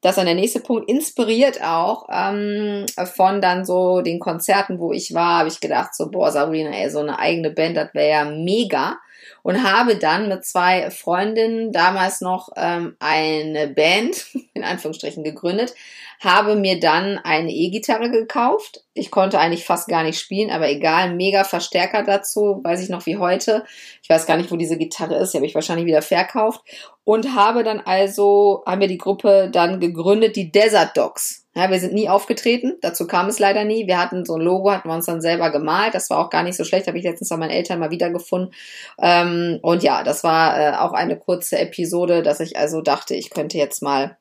das 0.00 0.16
dann 0.16 0.26
der 0.26 0.34
nächste 0.34 0.60
Punkt, 0.60 0.88
inspiriert 0.88 1.62
auch 1.62 2.08
ähm, 2.10 2.86
von 3.14 3.40
dann 3.40 3.64
so 3.64 4.00
den 4.00 4.18
Konzerten, 4.18 4.80
wo 4.80 4.92
ich 4.92 5.14
war, 5.14 5.38
habe 5.38 5.48
ich 5.48 5.60
gedacht, 5.60 5.94
so, 5.94 6.10
boah, 6.10 6.32
Sabrina, 6.32 6.70
ey, 6.70 6.90
so 6.90 6.98
eine 6.98 7.20
eigene 7.20 7.50
Band, 7.50 7.76
das 7.76 7.94
wäre 7.94 8.10
ja 8.10 8.24
mega 8.24 8.98
und 9.42 9.62
habe 9.62 9.96
dann 9.96 10.28
mit 10.28 10.44
zwei 10.44 10.90
Freundinnen 10.90 11.72
damals 11.72 12.20
noch 12.20 12.50
ähm, 12.56 12.96
eine 12.98 13.68
Band, 13.68 14.26
in 14.54 14.64
Anführungsstrichen, 14.64 15.24
gegründet, 15.24 15.74
habe 16.20 16.56
mir 16.56 16.78
dann 16.80 17.18
eine 17.18 17.50
E-Gitarre 17.50 18.10
gekauft. 18.10 18.84
Ich 18.92 19.12
konnte 19.12 19.38
eigentlich 19.38 19.64
fast 19.64 19.86
gar 19.86 20.02
nicht 20.02 20.18
spielen, 20.18 20.50
aber 20.50 20.68
egal, 20.68 21.14
mega 21.14 21.44
Verstärker 21.44 22.02
dazu, 22.02 22.60
weiß 22.64 22.82
ich 22.82 22.88
noch 22.88 23.06
wie 23.06 23.18
heute. 23.18 23.64
Ich 24.02 24.10
weiß 24.10 24.26
gar 24.26 24.36
nicht, 24.36 24.50
wo 24.50 24.56
diese 24.56 24.78
Gitarre 24.78 25.14
ist, 25.16 25.32
die 25.32 25.38
habe 25.38 25.46
ich 25.46 25.54
wahrscheinlich 25.54 25.86
wieder 25.86 26.02
verkauft 26.02 26.62
und 27.04 27.36
habe 27.36 27.62
dann 27.62 27.80
also, 27.80 28.64
haben 28.66 28.80
wir 28.80 28.88
die 28.88 28.98
Gruppe 28.98 29.48
dann 29.52 29.78
gegründet, 29.78 30.34
die 30.34 30.50
Desert 30.50 30.96
Dogs. 30.96 31.46
Ja, 31.54 31.70
wir 31.70 31.78
sind 31.78 31.94
nie 31.94 32.08
aufgetreten, 32.08 32.78
dazu 32.80 33.06
kam 33.06 33.28
es 33.28 33.38
leider 33.38 33.64
nie. 33.64 33.86
Wir 33.86 33.98
hatten 33.98 34.24
so 34.24 34.34
ein 34.34 34.40
Logo, 34.40 34.72
hatten 34.72 34.88
wir 34.88 34.94
uns 34.94 35.06
dann 35.06 35.20
selber 35.20 35.50
gemalt. 35.50 35.94
Das 35.94 36.10
war 36.10 36.18
auch 36.18 36.30
gar 36.30 36.42
nicht 36.42 36.56
so 36.56 36.64
schlecht, 36.64 36.88
habe 36.88 36.98
ich 36.98 37.04
letztens 37.04 37.28
bei 37.28 37.36
meinen 37.36 37.50
Eltern 37.50 37.78
mal 37.78 37.90
wiedergefunden. 37.90 38.52
Ähm, 39.00 39.58
und 39.62 39.84
ja, 39.84 40.02
das 40.02 40.24
war 40.24 40.58
äh, 40.58 40.76
auch 40.76 40.92
eine 40.92 41.16
kurze 41.16 41.58
Episode, 41.58 42.22
dass 42.22 42.40
ich 42.40 42.56
also 42.56 42.80
dachte, 42.82 43.14
ich 43.14 43.30
könnte 43.30 43.58
jetzt 43.58 43.82
mal 43.82 44.16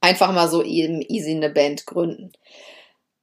einfach 0.00 0.32
mal 0.32 0.48
so 0.48 0.62
easy 0.62 1.30
eine 1.30 1.50
Band 1.50 1.86
gründen. 1.86 2.32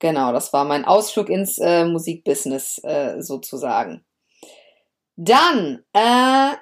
Genau, 0.02 0.34
das 0.34 0.52
war 0.52 0.66
mein 0.66 0.84
Ausflug 0.84 1.30
ins 1.30 1.60
äh, 1.60 1.86
Musikbusiness 1.86 2.80
äh, 2.84 3.22
sozusagen. 3.22 4.04
Dann 5.16 5.84
äh, 5.94 6.56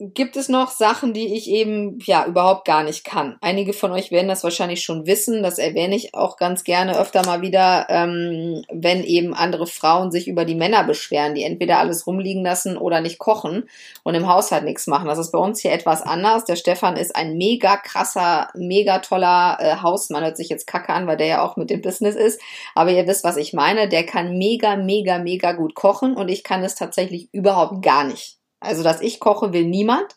gibt 0.00 0.36
es 0.36 0.48
noch 0.48 0.70
Sachen, 0.70 1.12
die 1.12 1.34
ich 1.34 1.50
eben 1.50 1.98
ja 2.04 2.24
überhaupt 2.24 2.64
gar 2.64 2.84
nicht 2.84 3.04
kann. 3.04 3.36
Einige 3.40 3.72
von 3.72 3.90
euch 3.90 4.12
werden 4.12 4.28
das 4.28 4.44
wahrscheinlich 4.44 4.82
schon 4.82 5.06
wissen. 5.06 5.42
Das 5.42 5.58
erwähne 5.58 5.96
ich 5.96 6.14
auch 6.14 6.36
ganz 6.36 6.62
gerne 6.62 6.96
öfter 6.96 7.26
mal 7.26 7.42
wieder, 7.42 7.86
ähm, 7.88 8.62
wenn 8.70 9.02
eben 9.02 9.34
andere 9.34 9.66
Frauen 9.66 10.12
sich 10.12 10.28
über 10.28 10.44
die 10.44 10.54
Männer 10.54 10.84
beschweren, 10.84 11.34
die 11.34 11.42
entweder 11.42 11.78
alles 11.78 12.06
rumliegen 12.06 12.44
lassen 12.44 12.76
oder 12.76 13.00
nicht 13.00 13.18
kochen 13.18 13.68
und 14.04 14.14
im 14.14 14.28
Haushalt 14.28 14.62
nichts 14.62 14.86
machen. 14.86 15.08
Das 15.08 15.18
ist 15.18 15.32
bei 15.32 15.38
uns 15.38 15.60
hier 15.60 15.72
etwas 15.72 16.02
anders. 16.02 16.44
Der 16.44 16.56
Stefan 16.56 16.96
ist 16.96 17.16
ein 17.16 17.36
mega 17.36 17.76
krasser, 17.76 18.50
mega 18.54 19.00
toller 19.00 19.58
äh, 19.60 19.76
Hausmann. 19.82 20.22
Hört 20.22 20.36
sich 20.36 20.48
jetzt 20.48 20.68
kacke 20.68 20.92
an, 20.92 21.08
weil 21.08 21.16
der 21.16 21.26
ja 21.26 21.42
auch 21.42 21.56
mit 21.56 21.70
dem 21.70 21.82
Business 21.82 22.14
ist. 22.14 22.40
Aber 22.76 22.92
ihr 22.92 23.08
wisst, 23.08 23.24
was 23.24 23.36
ich 23.36 23.52
meine. 23.52 23.88
Der 23.88 24.06
kann 24.06 24.38
mega, 24.38 24.76
mega, 24.76 25.18
mega 25.18 25.52
gut 25.52 25.74
kochen 25.74 26.14
und 26.14 26.28
ich 26.28 26.44
kann 26.44 26.62
es 26.62 26.76
tatsächlich 26.76 27.28
überhaupt 27.32 27.82
gar 27.82 28.04
nicht. 28.04 28.37
Also, 28.60 28.82
dass 28.82 29.00
ich 29.00 29.20
koche, 29.20 29.52
will 29.52 29.64
niemand. 29.64 30.16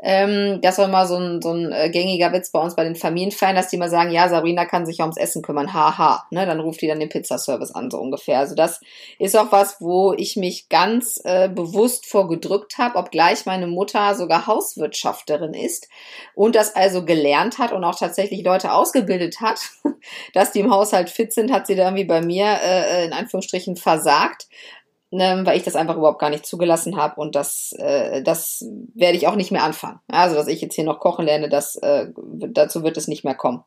Ähm, 0.00 0.60
das 0.60 0.78
war 0.78 0.88
mal 0.88 1.06
so 1.06 1.16
ein, 1.16 1.40
so 1.40 1.52
ein 1.52 1.72
äh, 1.72 1.88
gängiger 1.88 2.32
Witz 2.32 2.50
bei 2.50 2.60
uns 2.60 2.74
bei 2.74 2.84
den 2.84 2.96
Familienfeiern, 2.96 3.54
dass 3.54 3.68
die 3.68 3.76
mal 3.76 3.88
sagen, 3.88 4.10
ja, 4.10 4.28
Sabrina 4.28 4.66
kann 4.66 4.84
sich 4.84 4.98
ja 4.98 5.04
ums 5.04 5.16
Essen 5.16 5.40
kümmern, 5.40 5.72
haha. 5.72 6.26
Ne, 6.30 6.44
dann 6.44 6.60
ruft 6.60 6.82
die 6.82 6.88
dann 6.88 7.00
den 7.00 7.08
Pizzaservice 7.08 7.74
an, 7.74 7.90
so 7.90 7.98
ungefähr. 7.98 8.40
Also 8.40 8.54
das 8.54 8.80
ist 9.18 9.36
auch 9.36 9.52
was, 9.52 9.80
wo 9.80 10.12
ich 10.12 10.36
mich 10.36 10.68
ganz 10.68 11.20
äh, 11.24 11.48
bewusst 11.48 12.06
vorgedrückt 12.06 12.76
habe, 12.76 12.98
obgleich 12.98 13.46
meine 13.46 13.66
Mutter 13.66 14.14
sogar 14.14 14.46
Hauswirtschafterin 14.46 15.54
ist 15.54 15.88
und 16.34 16.54
das 16.56 16.74
also 16.74 17.04
gelernt 17.04 17.58
hat 17.58 17.72
und 17.72 17.84
auch 17.84 17.98
tatsächlich 17.98 18.44
Leute 18.44 18.72
ausgebildet 18.72 19.40
hat, 19.40 19.60
dass 20.34 20.52
die 20.52 20.60
im 20.60 20.70
Haushalt 20.70 21.08
fit 21.08 21.32
sind, 21.32 21.52
hat 21.52 21.66
sie 21.66 21.76
da 21.76 21.84
irgendwie 21.84 22.04
bei 22.04 22.20
mir 22.20 22.58
äh, 22.62 23.06
in 23.06 23.12
Anführungsstrichen 23.12 23.76
versagt 23.76 24.48
ne, 25.14 25.42
weil 25.44 25.56
ich 25.56 25.62
das 25.62 25.76
einfach 25.76 25.96
überhaupt 25.96 26.18
gar 26.18 26.30
nicht 26.30 26.44
zugelassen 26.44 26.96
habe 26.96 27.20
und 27.20 27.34
das, 27.34 27.72
äh, 27.78 28.22
das 28.22 28.64
werde 28.94 29.16
ich 29.16 29.26
auch 29.26 29.36
nicht 29.36 29.52
mehr 29.52 29.62
anfangen. 29.62 30.00
Also, 30.08 30.34
dass 30.34 30.48
ich 30.48 30.60
jetzt 30.60 30.74
hier 30.74 30.84
noch 30.84 30.98
kochen 30.98 31.24
lerne, 31.24 31.48
das, 31.48 31.76
äh, 31.76 32.08
dazu 32.16 32.82
wird 32.82 32.96
es 32.96 33.08
nicht 33.08 33.24
mehr 33.24 33.34
kommen. 33.34 33.62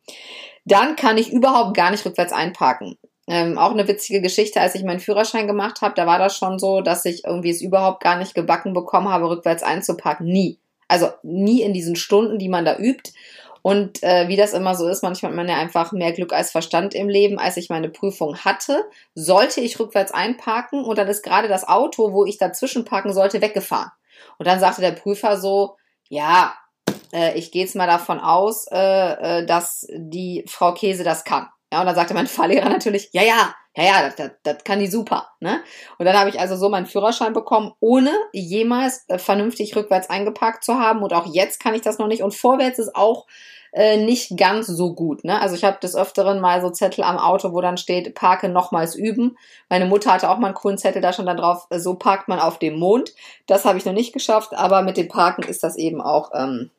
Dann 0.65 0.95
kann 0.95 1.17
ich 1.17 1.31
überhaupt 1.31 1.75
gar 1.75 1.91
nicht 1.91 2.05
rückwärts 2.05 2.33
einparken. 2.33 2.97
Ähm, 3.29 3.57
auch 3.57 3.71
eine 3.71 3.87
witzige 3.87 4.21
Geschichte, 4.21 4.61
als 4.61 4.75
ich 4.75 4.83
meinen 4.83 4.99
Führerschein 4.99 5.47
gemacht 5.47 5.81
habe, 5.81 5.95
da 5.95 6.05
war 6.05 6.19
das 6.19 6.37
schon 6.37 6.59
so, 6.59 6.81
dass 6.81 7.05
ich 7.05 7.23
irgendwie 7.25 7.49
es 7.49 7.61
überhaupt 7.61 8.03
gar 8.03 8.17
nicht 8.17 8.35
gebacken 8.35 8.73
bekommen 8.73 9.09
habe, 9.09 9.29
rückwärts 9.29 9.63
einzuparken. 9.63 10.27
Nie. 10.27 10.59
Also 10.87 11.09
nie 11.23 11.61
in 11.61 11.73
diesen 11.73 11.95
Stunden, 11.95 12.39
die 12.39 12.49
man 12.49 12.63
da 12.63 12.77
übt. 12.77 13.11
Und 13.61 14.01
äh, 14.03 14.27
wie 14.27 14.35
das 14.35 14.53
immer 14.53 14.75
so 14.75 14.87
ist, 14.87 15.03
manchmal 15.03 15.31
hat 15.31 15.37
man 15.37 15.49
ja 15.49 15.57
einfach 15.57 15.91
mehr 15.91 16.13
Glück 16.13 16.33
als 16.33 16.51
Verstand 16.51 16.93
im 16.93 17.09
Leben. 17.09 17.39
Als 17.39 17.57
ich 17.57 17.69
meine 17.69 17.89
Prüfung 17.89 18.37
hatte, 18.37 18.85
sollte 19.15 19.61
ich 19.61 19.79
rückwärts 19.79 20.11
einparken 20.11 20.83
und 20.83 20.97
dann 20.97 21.07
ist 21.07 21.23
gerade 21.23 21.47
das 21.47 21.67
Auto, 21.67 22.13
wo 22.13 22.25
ich 22.25 22.37
dazwischen 22.37 22.85
parken 22.85 23.13
sollte, 23.13 23.41
weggefahren. 23.41 23.91
Und 24.37 24.47
dann 24.47 24.59
sagte 24.59 24.81
der 24.81 24.91
Prüfer 24.91 25.37
so, 25.37 25.75
ja, 26.09 26.55
äh, 27.13 27.37
ich 27.37 27.51
gehe 27.51 27.63
jetzt 27.63 27.75
mal 27.75 27.87
davon 27.87 28.19
aus, 28.19 28.67
äh, 28.71 29.39
äh, 29.39 29.45
dass 29.45 29.87
die 29.89 30.43
Frau 30.47 30.73
Käse 30.73 31.03
das 31.03 31.23
kann. 31.23 31.47
Ja, 31.71 31.81
und 31.81 31.85
dann 31.85 31.95
sagte 31.95 32.13
mein 32.13 32.27
Fahrlehrer 32.27 32.69
natürlich, 32.69 33.09
ja, 33.11 33.23
ja, 33.23 33.55
ja, 33.77 33.83
ja, 33.83 34.09
das, 34.09 34.31
das, 34.41 34.63
kann 34.63 34.79
die 34.79 34.87
super. 34.87 35.29
Ne? 35.39 35.61
Und 35.99 36.05
dann 36.05 36.17
habe 36.17 36.31
ich 36.31 36.39
also 36.39 36.55
so 36.55 36.67
meinen 36.67 36.87
Führerschein 36.87 37.33
bekommen, 37.33 37.73
ohne 37.79 38.11
jemals 38.33 39.05
äh, 39.07 39.19
vernünftig 39.19 39.75
rückwärts 39.75 40.09
eingeparkt 40.09 40.63
zu 40.63 40.79
haben. 40.79 41.03
Und 41.03 41.13
auch 41.13 41.27
jetzt 41.27 41.59
kann 41.59 41.75
ich 41.75 41.81
das 41.81 41.99
noch 41.99 42.07
nicht. 42.07 42.23
Und 42.23 42.33
vorwärts 42.33 42.79
ist 42.79 42.95
auch 42.95 43.27
äh, 43.73 43.97
nicht 43.97 44.35
ganz 44.35 44.65
so 44.65 44.95
gut. 44.95 45.23
Ne? 45.23 45.39
Also 45.39 45.53
ich 45.53 45.63
habe 45.63 45.77
des 45.79 45.95
Öfteren 45.95 46.41
mal 46.41 46.59
so 46.59 46.71
Zettel 46.71 47.03
am 47.03 47.19
Auto, 47.19 47.53
wo 47.53 47.61
dann 47.61 47.77
steht, 47.77 48.15
parke 48.15 48.49
nochmals 48.49 48.95
üben. 48.95 49.37
Meine 49.69 49.85
Mutter 49.85 50.11
hatte 50.11 50.31
auch 50.31 50.39
mal 50.39 50.47
einen 50.47 50.55
coolen 50.55 50.79
Zettel 50.79 51.03
da 51.03 51.13
schon 51.13 51.27
dann 51.27 51.37
drauf, 51.37 51.67
äh, 51.69 51.77
so 51.77 51.93
parkt 51.93 52.27
man 52.27 52.39
auf 52.39 52.57
dem 52.57 52.79
Mond. 52.79 53.13
Das 53.45 53.63
habe 53.63 53.77
ich 53.77 53.85
noch 53.85 53.93
nicht 53.93 54.11
geschafft, 54.11 54.55
aber 54.55 54.81
mit 54.81 54.97
dem 54.97 55.07
Parken 55.07 55.43
ist 55.43 55.61
das 55.61 55.77
eben 55.77 56.01
auch 56.01 56.31
ähm, 56.33 56.71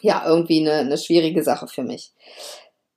ja 0.00 0.22
irgendwie 0.24 0.60
eine, 0.60 0.78
eine 0.78 0.96
schwierige 0.96 1.42
Sache 1.42 1.66
für 1.66 1.82
mich. 1.82 2.12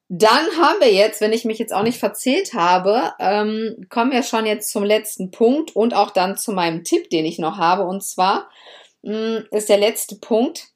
Dann 0.10 0.46
haben 0.58 0.80
wir 0.80 0.94
jetzt, 0.94 1.20
wenn 1.20 1.34
ich 1.34 1.44
mich 1.44 1.60
jetzt 1.60 1.74
auch 1.74 1.84
nicht 1.84 2.00
verzählt 2.00 2.54
habe, 2.54 3.14
ähm, 3.20 3.88
kommen 3.90 4.12
wir 4.12 4.24
schon 4.24 4.46
jetzt 4.46 4.72
zum 4.72 4.84
letzten 4.84 5.32
Punkt 5.32 5.76
und 5.76 5.94
auch 5.94 6.12
dann 6.12 6.38
zu 6.38 6.54
meinem 6.54 6.86
Tipp, 6.86 7.10
den 7.10 7.26
ich 7.26 7.40
noch 7.40 7.58
habe. 7.58 7.84
Und 7.84 8.04
zwar 8.04 8.50
mh, 9.02 9.40
mm, 9.40 9.46
ist 9.52 9.68
der 9.68 9.78
letzte 9.78 10.16
Punkt, 10.16 10.70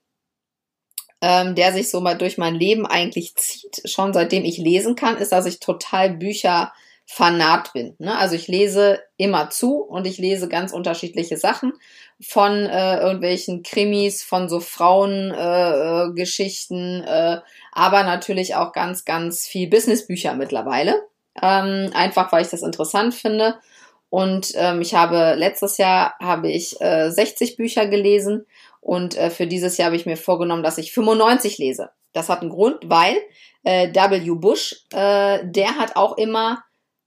ähm, 1.22 1.56
der 1.56 1.72
sich 1.72 1.90
so 1.90 2.02
mal 2.02 2.18
durch 2.18 2.38
mein 2.38 2.56
Leben 2.56 2.86
eigentlich 2.86 3.36
zieht, 3.36 3.82
schon 3.86 4.14
seitdem 4.14 4.44
ich 4.44 4.58
lesen 4.58 4.96
kann, 4.96 5.18
ist, 5.18 5.32
dass 5.32 5.46
ich 5.46 5.60
total 5.60 6.10
Bücher 6.10 6.74
fanat 7.06 7.74
bin. 7.74 7.96
Ne? 8.00 8.18
Also 8.18 8.36
ich 8.36 8.48
lese 8.48 9.02
immer 9.18 9.50
zu 9.50 9.82
und 9.82 10.08
ich 10.08 10.18
lese 10.18 10.48
ganz 10.48 10.72
unterschiedliche 10.72 11.36
Sachen 11.38 11.74
von 12.22 12.66
äh, 12.66 13.00
irgendwelchen 13.00 13.64
Krimis, 13.64 14.24
von 14.24 14.48
so 14.48 14.62
Frauengeschichten, 14.62 17.04
äh, 17.04 17.34
äh, 17.36 17.42
aber 17.74 18.04
natürlich 18.04 18.56
auch 18.56 18.72
ganz, 18.72 19.04
ganz 19.06 19.48
viel 19.48 19.70
Businessbücher 19.70 20.36
mittlerweile. 20.36 21.02
Ähm, 21.42 21.90
einfach 21.94 22.30
weil 22.32 22.44
ich 22.44 22.50
das 22.50 22.62
interessant 22.62 23.14
finde. 23.14 23.56
Und 24.10 24.52
ähm, 24.56 24.82
ich 24.82 24.94
habe 24.94 25.36
letztes 25.36 25.78
Jahr 25.78 26.16
habe 26.22 26.52
ich 26.52 26.80
äh, 26.82 27.10
60 27.10 27.56
Bücher 27.56 27.88
gelesen 27.88 28.46
und 28.82 29.18
äh, 29.18 29.30
für 29.30 29.48
dieses 29.48 29.78
Jahr 29.78 29.86
habe 29.88 29.96
ich 29.96 30.06
mir 30.06 30.18
vorgenommen, 30.18 30.64
dass 30.64 30.78
ich 30.78 30.92
95 30.92 31.58
lese. 31.58 31.92
Das 32.12 32.28
hat 32.28 32.42
einen 32.42 32.50
Grund, 32.50 32.80
weil 32.84 33.16
äh, 33.64 33.94
W. 33.94 34.32
Bush, 34.32 34.84
äh, 34.92 35.40
der 35.44 35.78
hat 35.78 35.96
auch 35.96 36.18
immer 36.18 36.62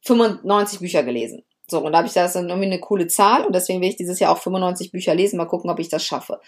95 0.05 0.81
Bücher 0.81 1.03
gelesen. 1.03 1.45
So, 1.67 1.79
und 1.81 1.93
da 1.93 1.99
habe 1.99 2.09
ich 2.09 2.13
das 2.13 2.35
dann 2.35 2.49
irgendwie 2.51 2.67
eine 2.67 2.81
coole 2.81 3.07
Zahl 3.07 3.45
und 3.45 3.55
deswegen 3.55 3.81
will 3.81 3.89
ich 3.89 3.97
dieses 3.97 4.21
Jahr 4.21 4.33
auch 4.33 4.39
95 4.39 4.93
Bücher 4.93 5.15
lesen. 5.15 5.39
Mal 5.39 5.47
gucken, 5.47 5.71
ob 5.71 5.79
ich 5.79 5.89
das 5.89 6.05
schaffe. 6.05 6.41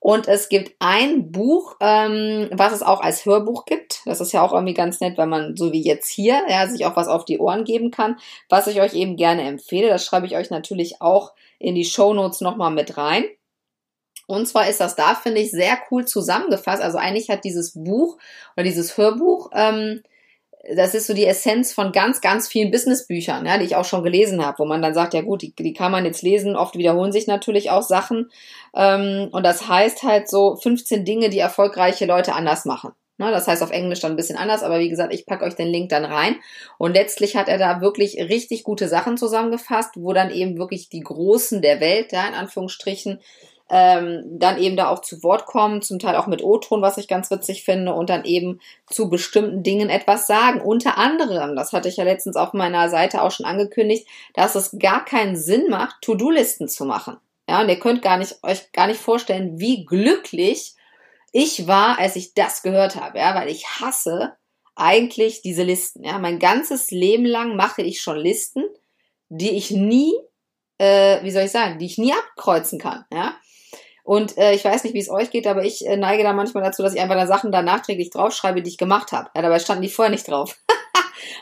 Und 0.00 0.26
es 0.26 0.48
gibt 0.48 0.74
ein 0.80 1.30
Buch, 1.30 1.76
ähm, 1.80 2.50
was 2.52 2.72
es 2.72 2.82
auch 2.82 3.00
als 3.00 3.24
Hörbuch 3.24 3.66
gibt. 3.66 4.00
Das 4.04 4.20
ist 4.20 4.32
ja 4.32 4.42
auch 4.42 4.52
irgendwie 4.52 4.74
ganz 4.74 5.00
nett, 5.00 5.16
wenn 5.16 5.28
man 5.28 5.56
so 5.56 5.72
wie 5.72 5.82
jetzt 5.82 6.08
hier, 6.10 6.42
ja, 6.48 6.66
sich 6.66 6.84
auch 6.86 6.96
was 6.96 7.06
auf 7.06 7.24
die 7.24 7.38
Ohren 7.38 7.64
geben 7.64 7.92
kann, 7.92 8.16
was 8.48 8.66
ich 8.66 8.80
euch 8.80 8.94
eben 8.94 9.16
gerne 9.16 9.42
empfehle. 9.42 9.88
Das 9.88 10.04
schreibe 10.04 10.26
ich 10.26 10.36
euch 10.36 10.50
natürlich 10.50 11.00
auch 11.00 11.32
in 11.60 11.76
die 11.76 11.84
Show 11.84 12.12
Notes 12.12 12.40
nochmal 12.40 12.72
mit 12.72 12.96
rein. 12.96 13.24
Und 14.26 14.46
zwar 14.46 14.68
ist 14.68 14.80
das 14.80 14.96
da, 14.96 15.14
finde 15.14 15.40
ich, 15.40 15.52
sehr 15.52 15.78
cool 15.90 16.04
zusammengefasst. 16.04 16.82
Also 16.82 16.98
eigentlich 16.98 17.30
hat 17.30 17.44
dieses 17.44 17.74
Buch 17.74 18.18
oder 18.56 18.64
dieses 18.64 18.96
Hörbuch, 18.96 19.50
ähm, 19.54 20.02
das 20.74 20.94
ist 20.94 21.06
so 21.06 21.14
die 21.14 21.26
Essenz 21.26 21.72
von 21.72 21.92
ganz, 21.92 22.20
ganz 22.20 22.48
vielen 22.48 22.70
Businessbüchern, 22.70 23.44
ja, 23.44 23.58
die 23.58 23.64
ich 23.64 23.76
auch 23.76 23.84
schon 23.84 24.02
gelesen 24.02 24.44
habe, 24.44 24.58
wo 24.58 24.64
man 24.64 24.82
dann 24.82 24.94
sagt, 24.94 25.14
ja 25.14 25.22
gut, 25.22 25.42
die, 25.42 25.54
die 25.54 25.72
kann 25.72 25.92
man 25.92 26.04
jetzt 26.04 26.22
lesen. 26.22 26.56
Oft 26.56 26.76
wiederholen 26.76 27.12
sich 27.12 27.26
natürlich 27.26 27.70
auch 27.70 27.82
Sachen. 27.82 28.30
Ähm, 28.74 29.28
und 29.32 29.44
das 29.44 29.68
heißt 29.68 30.02
halt 30.02 30.28
so 30.28 30.56
15 30.56 31.04
Dinge, 31.04 31.28
die 31.28 31.38
erfolgreiche 31.38 32.06
Leute 32.06 32.34
anders 32.34 32.64
machen. 32.64 32.92
Ne, 33.16 33.30
das 33.30 33.46
heißt 33.46 33.62
auf 33.62 33.70
Englisch 33.70 34.00
dann 34.00 34.14
ein 34.14 34.16
bisschen 34.16 34.36
anders, 34.36 34.64
aber 34.64 34.80
wie 34.80 34.88
gesagt, 34.88 35.14
ich 35.14 35.24
packe 35.24 35.44
euch 35.44 35.54
den 35.54 35.68
Link 35.68 35.88
dann 35.88 36.04
rein. 36.04 36.34
Und 36.78 36.94
letztlich 36.94 37.36
hat 37.36 37.48
er 37.48 37.58
da 37.58 37.80
wirklich 37.80 38.16
richtig 38.16 38.64
gute 38.64 38.88
Sachen 38.88 39.16
zusammengefasst, 39.16 39.92
wo 39.94 40.12
dann 40.12 40.32
eben 40.32 40.58
wirklich 40.58 40.88
die 40.88 41.00
Großen 41.00 41.62
der 41.62 41.78
Welt, 41.78 42.10
ja, 42.10 42.26
in 42.26 42.34
Anführungsstrichen, 42.34 43.20
ähm, 43.70 44.24
dann 44.38 44.58
eben 44.58 44.76
da 44.76 44.88
auch 44.88 45.00
zu 45.00 45.22
Wort 45.22 45.46
kommen, 45.46 45.80
zum 45.80 45.98
Teil 45.98 46.16
auch 46.16 46.26
mit 46.26 46.42
O-Ton, 46.42 46.82
was 46.82 46.98
ich 46.98 47.08
ganz 47.08 47.30
witzig 47.30 47.64
finde, 47.64 47.94
und 47.94 48.10
dann 48.10 48.24
eben 48.24 48.60
zu 48.90 49.08
bestimmten 49.08 49.62
Dingen 49.62 49.88
etwas 49.88 50.26
sagen. 50.26 50.60
Unter 50.60 50.98
anderem, 50.98 51.56
das 51.56 51.72
hatte 51.72 51.88
ich 51.88 51.96
ja 51.96 52.04
letztens 52.04 52.36
auf 52.36 52.52
meiner 52.52 52.90
Seite 52.90 53.22
auch 53.22 53.30
schon 53.30 53.46
angekündigt, 53.46 54.06
dass 54.34 54.54
es 54.54 54.76
gar 54.78 55.04
keinen 55.04 55.36
Sinn 55.36 55.70
macht, 55.70 55.96
To-Do-Listen 56.02 56.68
zu 56.68 56.84
machen. 56.84 57.16
Ja, 57.48 57.60
und 57.60 57.68
ihr 57.68 57.78
könnt 57.78 58.02
gar 58.02 58.18
nicht, 58.18 58.38
euch 58.42 58.70
gar 58.72 58.86
nicht 58.86 59.00
vorstellen, 59.00 59.58
wie 59.58 59.84
glücklich 59.84 60.74
ich 61.32 61.66
war, 61.66 61.98
als 61.98 62.16
ich 62.16 62.34
das 62.34 62.62
gehört 62.62 62.96
habe, 62.96 63.18
ja, 63.18 63.34
weil 63.34 63.48
ich 63.48 63.66
hasse 63.66 64.34
eigentlich 64.76 65.42
diese 65.42 65.62
Listen. 65.62 66.04
Ja, 66.04 66.18
mein 66.18 66.38
ganzes 66.38 66.90
Leben 66.90 67.24
lang 67.24 67.56
mache 67.56 67.82
ich 67.82 68.00
schon 68.00 68.18
Listen, 68.18 68.64
die 69.28 69.50
ich 69.50 69.70
nie, 69.70 70.12
äh, 70.78 71.22
wie 71.22 71.30
soll 71.30 71.44
ich 71.44 71.50
sagen, 71.50 71.78
die 71.78 71.86
ich 71.86 71.98
nie 71.98 72.12
abkreuzen 72.12 72.78
kann. 72.78 73.04
Ja, 73.12 73.34
und 74.04 74.36
äh, 74.36 74.52
ich 74.52 74.64
weiß 74.64 74.84
nicht, 74.84 74.92
wie 74.92 75.00
es 75.00 75.10
euch 75.10 75.30
geht, 75.30 75.46
aber 75.46 75.64
ich 75.64 75.86
äh, 75.86 75.96
neige 75.96 76.22
da 76.22 76.34
manchmal 76.34 76.62
dazu, 76.62 76.82
dass 76.82 76.94
ich 76.94 77.00
einfach 77.00 77.16
da 77.16 77.26
Sachen 77.26 77.50
da 77.50 77.62
nachträglich 77.62 78.10
draufschreibe, 78.10 78.60
die 78.62 78.68
ich 78.68 78.78
gemacht 78.78 79.12
habe. 79.12 79.30
Ja, 79.34 79.40
dabei 79.40 79.58
standen 79.58 79.82
die 79.82 79.88
vorher 79.88 80.10
nicht 80.10 80.28
drauf. 80.28 80.58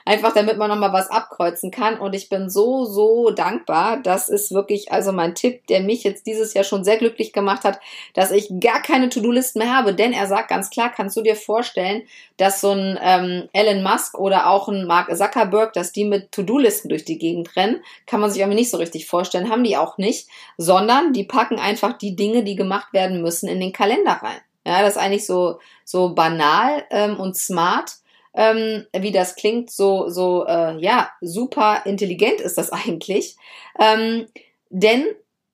Einfach 0.04 0.32
damit 0.32 0.58
man 0.58 0.68
nochmal 0.68 0.92
was 0.92 1.10
abkreuzen 1.10 1.70
kann. 1.70 1.98
Und 1.98 2.14
ich 2.14 2.28
bin 2.28 2.48
so, 2.50 2.84
so 2.84 3.30
dankbar. 3.30 3.98
Das 4.02 4.28
ist 4.28 4.52
wirklich 4.52 4.92
also 4.92 5.12
mein 5.12 5.34
Tipp, 5.34 5.66
der 5.66 5.80
mich 5.80 6.04
jetzt 6.04 6.26
dieses 6.26 6.54
Jahr 6.54 6.64
schon 6.64 6.84
sehr 6.84 6.96
glücklich 6.96 7.32
gemacht 7.32 7.64
hat, 7.64 7.80
dass 8.14 8.30
ich 8.30 8.50
gar 8.60 8.82
keine 8.82 9.08
To-Do-Listen 9.08 9.58
mehr 9.60 9.74
habe. 9.74 9.94
Denn 9.94 10.12
er 10.12 10.26
sagt 10.26 10.48
ganz 10.48 10.70
klar, 10.70 10.92
kannst 10.94 11.16
du 11.16 11.22
dir 11.22 11.36
vorstellen, 11.36 12.02
dass 12.36 12.60
so 12.60 12.70
ein 12.70 12.98
ähm, 13.02 13.48
Elon 13.52 13.82
Musk 13.82 14.18
oder 14.18 14.48
auch 14.48 14.68
ein 14.68 14.86
Mark 14.86 15.14
Zuckerberg, 15.16 15.72
dass 15.72 15.92
die 15.92 16.04
mit 16.04 16.32
To-Do-Listen 16.32 16.88
durch 16.88 17.04
die 17.04 17.18
Gegend 17.18 17.56
rennen, 17.56 17.82
kann 18.06 18.20
man 18.20 18.30
sich 18.30 18.40
irgendwie 18.40 18.58
nicht 18.58 18.70
so 18.70 18.78
richtig 18.78 19.06
vorstellen. 19.06 19.50
Haben 19.50 19.64
die 19.64 19.76
auch 19.76 19.98
nicht. 19.98 20.28
Sondern 20.56 21.12
die 21.12 21.24
packen 21.24 21.58
einfach 21.58 21.92
die 21.92 22.16
Dinge, 22.16 22.44
die 22.44 22.56
gemacht 22.56 22.92
werden 22.92 23.22
müssen, 23.22 23.48
in 23.48 23.60
den 23.60 23.72
Kalender 23.72 24.20
rein. 24.22 24.40
Ja, 24.64 24.82
das 24.82 24.92
ist 24.92 24.98
eigentlich 24.98 25.26
so, 25.26 25.58
so 25.84 26.14
banal 26.14 26.84
ähm, 26.90 27.18
und 27.18 27.36
smart 27.36 27.96
ähm, 28.34 28.86
wie 28.96 29.12
das 29.12 29.36
klingt, 29.36 29.70
so, 29.70 30.08
so, 30.08 30.46
äh, 30.46 30.78
ja, 30.78 31.10
super 31.20 31.82
intelligent 31.84 32.40
ist 32.40 32.58
das 32.58 32.72
eigentlich. 32.72 33.36
Ähm, 33.78 34.26
denn 34.70 35.04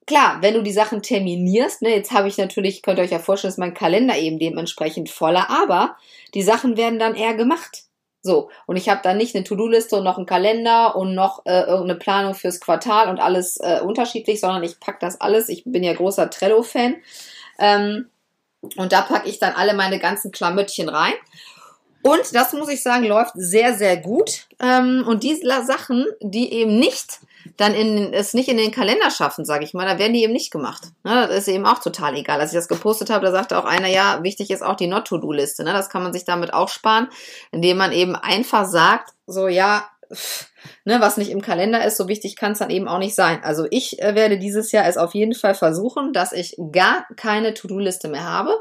klar, 0.06 0.38
wenn 0.40 0.54
du 0.54 0.62
die 0.62 0.72
Sachen 0.72 1.02
terminierst, 1.02 1.82
ne, 1.82 1.90
jetzt 1.90 2.12
habe 2.12 2.28
ich 2.28 2.38
natürlich, 2.38 2.82
könnt 2.82 2.98
ihr 2.98 3.04
euch 3.04 3.10
ja 3.10 3.18
vorstellen, 3.18 3.50
ist 3.52 3.58
mein 3.58 3.74
Kalender 3.74 4.16
eben 4.16 4.38
dementsprechend 4.38 5.10
voller, 5.10 5.50
aber 5.50 5.96
die 6.34 6.42
Sachen 6.42 6.76
werden 6.76 6.98
dann 6.98 7.14
eher 7.14 7.34
gemacht. 7.34 7.84
So, 8.20 8.50
und 8.66 8.76
ich 8.76 8.88
habe 8.88 9.00
dann 9.02 9.16
nicht 9.16 9.34
eine 9.34 9.44
To-Do-Liste 9.44 9.96
und 9.96 10.04
noch 10.04 10.16
einen 10.16 10.26
Kalender 10.26 10.96
und 10.96 11.14
noch 11.14 11.46
äh, 11.46 11.60
irgendeine 11.60 11.98
Planung 11.98 12.34
fürs 12.34 12.60
Quartal 12.60 13.08
und 13.08 13.20
alles 13.20 13.58
äh, 13.58 13.80
unterschiedlich, 13.80 14.40
sondern 14.40 14.64
ich 14.64 14.80
pack 14.80 14.98
das 14.98 15.20
alles. 15.20 15.48
Ich 15.48 15.62
bin 15.64 15.84
ja 15.84 15.94
großer 15.94 16.28
Trello-Fan. 16.28 16.96
Ähm, 17.60 18.10
und 18.76 18.92
da 18.92 19.02
packe 19.02 19.28
ich 19.28 19.38
dann 19.38 19.54
alle 19.54 19.72
meine 19.74 20.00
ganzen 20.00 20.32
Klamöttchen 20.32 20.88
rein. 20.88 21.14
Und 22.08 22.34
das 22.34 22.54
muss 22.54 22.70
ich 22.70 22.82
sagen, 22.82 23.04
läuft 23.04 23.32
sehr, 23.34 23.74
sehr 23.74 23.98
gut. 23.98 24.46
Ähm, 24.60 25.04
und 25.06 25.22
diese 25.22 25.42
Sachen, 25.66 26.06
die 26.20 26.52
eben 26.52 26.78
nicht 26.78 27.20
dann 27.56 27.74
in, 27.74 28.14
es 28.14 28.34
nicht 28.34 28.48
in 28.48 28.56
den 28.56 28.70
Kalender 28.70 29.10
schaffen, 29.10 29.44
sage 29.44 29.64
ich 29.64 29.74
mal, 29.74 29.86
da 29.86 29.98
werden 29.98 30.14
die 30.14 30.22
eben 30.22 30.32
nicht 30.32 30.50
gemacht. 30.50 30.84
Ne, 31.04 31.26
das 31.28 31.38
ist 31.38 31.48
eben 31.48 31.66
auch 31.66 31.80
total 31.80 32.16
egal. 32.16 32.40
Als 32.40 32.52
ich 32.52 32.58
das 32.58 32.68
gepostet 32.68 33.10
habe, 33.10 33.26
da 33.26 33.32
sagte 33.32 33.58
auch 33.58 33.64
einer, 33.64 33.88
ja, 33.88 34.22
wichtig 34.22 34.50
ist 34.50 34.62
auch 34.62 34.76
die 34.76 34.86
Not-to-Do-Liste. 34.86 35.64
Ne? 35.64 35.72
Das 35.72 35.90
kann 35.90 36.02
man 36.02 36.12
sich 36.12 36.24
damit 36.24 36.54
auch 36.54 36.68
sparen, 36.68 37.08
indem 37.52 37.76
man 37.76 37.92
eben 37.92 38.16
einfach 38.16 38.66
sagt, 38.66 39.12
so 39.26 39.48
ja, 39.48 39.86
pff, 40.12 40.46
ne, 40.84 41.00
was 41.00 41.18
nicht 41.18 41.30
im 41.30 41.42
Kalender 41.42 41.84
ist, 41.84 41.98
so 41.98 42.08
wichtig 42.08 42.36
kann 42.36 42.52
es 42.52 42.58
dann 42.58 42.70
eben 42.70 42.88
auch 42.88 42.98
nicht 42.98 43.14
sein. 43.14 43.40
Also 43.42 43.66
ich 43.70 44.00
äh, 44.00 44.14
werde 44.14 44.38
dieses 44.38 44.72
Jahr 44.72 44.86
es 44.86 44.96
auf 44.96 45.14
jeden 45.14 45.34
Fall 45.34 45.54
versuchen, 45.54 46.12
dass 46.12 46.32
ich 46.32 46.56
gar 46.72 47.06
keine 47.16 47.52
To-Do-Liste 47.52 48.08
mehr 48.08 48.24
habe 48.24 48.54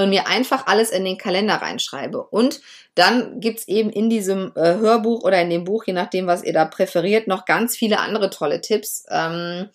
und 0.00 0.10
mir 0.10 0.26
einfach 0.26 0.66
alles 0.66 0.90
in 0.90 1.04
den 1.04 1.18
Kalender 1.18 1.54
reinschreibe. 1.54 2.22
Und 2.22 2.60
dann 2.94 3.40
gibt's 3.40 3.68
eben 3.68 3.90
in 3.90 4.10
diesem 4.10 4.52
äh, 4.56 4.74
Hörbuch 4.74 5.22
oder 5.22 5.40
in 5.40 5.50
dem 5.50 5.64
Buch, 5.64 5.84
je 5.86 5.92
nachdem, 5.92 6.26
was 6.26 6.42
ihr 6.42 6.52
da 6.52 6.64
präferiert, 6.64 7.28
noch 7.28 7.44
ganz 7.44 7.76
viele 7.76 8.00
andere 8.00 8.30
tolle 8.30 8.60
Tipps. 8.60 9.04
Ähm, 9.10 9.68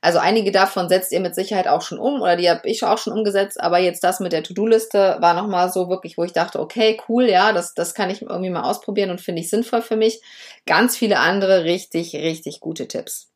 also 0.00 0.18
einige 0.18 0.50
davon 0.50 0.88
setzt 0.88 1.12
ihr 1.12 1.20
mit 1.20 1.34
Sicherheit 1.34 1.68
auch 1.68 1.82
schon 1.82 1.98
um 1.98 2.22
oder 2.22 2.34
die 2.36 2.50
habe 2.50 2.68
ich 2.68 2.82
auch 2.82 2.98
schon 2.98 3.12
umgesetzt, 3.12 3.60
aber 3.60 3.78
jetzt 3.78 4.02
das 4.02 4.18
mit 4.18 4.32
der 4.32 4.42
To-Do-Liste 4.42 5.18
war 5.20 5.34
nochmal 5.34 5.70
so 5.70 5.88
wirklich, 5.88 6.18
wo 6.18 6.24
ich 6.24 6.32
dachte, 6.32 6.58
okay, 6.58 7.00
cool, 7.08 7.28
ja, 7.28 7.52
das, 7.52 7.74
das 7.74 7.94
kann 7.94 8.10
ich 8.10 8.22
irgendwie 8.22 8.50
mal 8.50 8.68
ausprobieren 8.68 9.10
und 9.10 9.20
finde 9.20 9.42
ich 9.42 9.50
sinnvoll 9.50 9.82
für 9.82 9.96
mich. 9.96 10.20
Ganz 10.66 10.96
viele 10.96 11.18
andere 11.18 11.64
richtig, 11.64 12.16
richtig 12.16 12.58
gute 12.60 12.88
Tipps. 12.88 13.30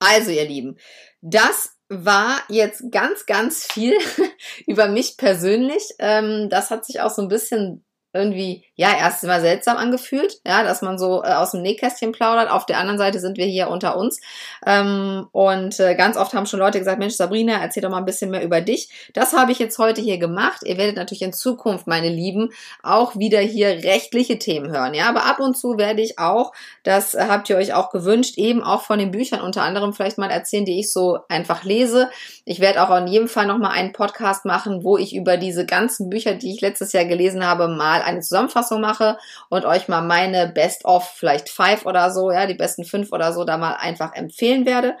Also 0.00 0.32
ihr 0.32 0.44
Lieben, 0.44 0.78
das 1.20 1.76
war 1.88 2.40
jetzt 2.48 2.90
ganz, 2.90 3.26
ganz 3.26 3.64
viel 3.64 3.94
über 4.72 4.88
mich 4.88 5.16
persönlich. 5.16 5.82
Ähm, 5.98 6.48
das 6.48 6.70
hat 6.70 6.84
sich 6.84 7.00
auch 7.00 7.10
so 7.10 7.22
ein 7.22 7.28
bisschen 7.28 7.84
irgendwie, 8.14 8.64
ja, 8.74 8.88
erst 8.98 9.24
mal 9.24 9.40
seltsam 9.40 9.76
angefühlt, 9.76 10.40
ja, 10.46 10.62
dass 10.62 10.82
man 10.82 10.98
so 10.98 11.22
äh, 11.22 11.32
aus 11.32 11.52
dem 11.52 11.62
Nähkästchen 11.62 12.12
plaudert. 12.12 12.50
Auf 12.50 12.66
der 12.66 12.78
anderen 12.78 12.98
Seite 12.98 13.20
sind 13.20 13.38
wir 13.38 13.46
hier 13.46 13.68
unter 13.68 13.96
uns. 13.96 14.20
Ähm, 14.66 15.28
und 15.32 15.80
äh, 15.80 15.94
ganz 15.94 16.16
oft 16.16 16.34
haben 16.34 16.46
schon 16.46 16.60
Leute 16.60 16.78
gesagt, 16.78 16.98
Mensch, 16.98 17.14
Sabrina, 17.14 17.54
erzähl 17.60 17.82
doch 17.82 17.90
mal 17.90 17.98
ein 17.98 18.04
bisschen 18.04 18.30
mehr 18.30 18.44
über 18.44 18.60
dich. 18.60 18.90
Das 19.14 19.32
habe 19.32 19.52
ich 19.52 19.58
jetzt 19.58 19.78
heute 19.78 20.02
hier 20.02 20.18
gemacht. 20.18 20.62
Ihr 20.64 20.76
werdet 20.76 20.96
natürlich 20.96 21.22
in 21.22 21.32
Zukunft, 21.32 21.86
meine 21.86 22.10
Lieben, 22.10 22.50
auch 22.82 23.16
wieder 23.16 23.40
hier 23.40 23.68
rechtliche 23.68 24.38
Themen 24.38 24.70
hören, 24.70 24.92
ja. 24.92 25.08
Aber 25.08 25.24
ab 25.24 25.40
und 25.40 25.56
zu 25.56 25.78
werde 25.78 26.02
ich 26.02 26.18
auch, 26.18 26.52
das 26.82 27.14
habt 27.14 27.48
ihr 27.48 27.56
euch 27.56 27.72
auch 27.72 27.90
gewünscht, 27.90 28.36
eben 28.36 28.62
auch 28.62 28.82
von 28.82 28.98
den 28.98 29.10
Büchern 29.10 29.40
unter 29.40 29.62
anderem 29.62 29.94
vielleicht 29.94 30.18
mal 30.18 30.30
erzählen, 30.30 30.64
die 30.64 30.80
ich 30.80 30.92
so 30.92 31.20
einfach 31.28 31.64
lese. 31.64 32.10
Ich 32.44 32.60
werde 32.60 32.82
auch 32.82 32.94
in 32.96 33.06
jedem 33.06 33.28
Fall 33.28 33.46
nochmal 33.46 33.72
einen 33.72 33.92
Podcast 33.92 34.44
machen, 34.44 34.84
wo 34.84 34.98
ich 34.98 35.14
über 35.14 35.36
diese 35.36 35.64
ganzen 35.64 36.10
Bücher, 36.10 36.34
die 36.34 36.52
ich 36.52 36.60
letztes 36.60 36.92
Jahr 36.92 37.04
gelesen 37.04 37.46
habe, 37.46 37.68
mal 37.68 38.01
eine 38.02 38.20
Zusammenfassung 38.20 38.80
mache 38.80 39.18
und 39.48 39.64
euch 39.64 39.88
mal 39.88 40.02
meine 40.02 40.48
Best 40.48 40.84
of 40.84 41.08
vielleicht 41.08 41.48
five 41.48 41.86
oder 41.86 42.10
so, 42.10 42.30
ja, 42.30 42.46
die 42.46 42.54
besten 42.54 42.84
fünf 42.84 43.12
oder 43.12 43.32
so 43.32 43.44
da 43.44 43.56
mal 43.56 43.74
einfach 43.74 44.14
empfehlen 44.14 44.66
werde. 44.66 44.96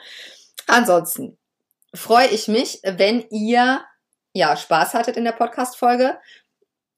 Ansonsten 0.66 1.38
freue 1.94 2.28
ich 2.28 2.48
mich, 2.48 2.80
wenn 2.84 3.24
ihr 3.30 3.82
ja 4.34 4.56
Spaß 4.56 4.94
hattet 4.94 5.16
in 5.16 5.24
der 5.24 5.32
Podcast-Folge. 5.32 6.18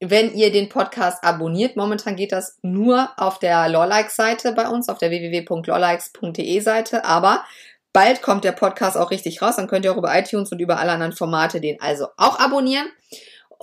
Wenn 0.01 0.35
ihr 0.35 0.53
den 0.53 0.69
Podcast 0.69 1.25
abonniert, 1.25 1.77
momentan 1.77 2.17
geht 2.17 2.33
das 2.33 2.59
nur 2.62 3.11
auf 3.17 3.38
der 3.38 3.69
Lawlikes-Seite 3.69 4.53
bei 4.53 4.69
uns, 4.69 4.88
auf 4.88 4.99
der 4.99 5.11
www.lawlikes.de 5.11 6.61
Seite, 6.61 7.05
aber 7.05 7.45
bald 7.93 8.21
kommt 8.21 8.45
der 8.45 8.53
Podcast 8.53 8.97
auch 8.97 9.11
richtig 9.11 9.40
raus, 9.40 9.57
dann 9.57 9.69
könnt 9.69 9.85
ihr 9.85 9.93
auch 9.93 9.97
über 9.97 10.17
iTunes 10.19 10.53
und 10.53 10.61
über 10.61 10.79
alle 10.79 10.93
anderen 10.93 11.12
Formate 11.12 11.61
den 11.61 11.81
also 11.81 12.09
auch 12.17 12.38
abonnieren. 12.38 12.88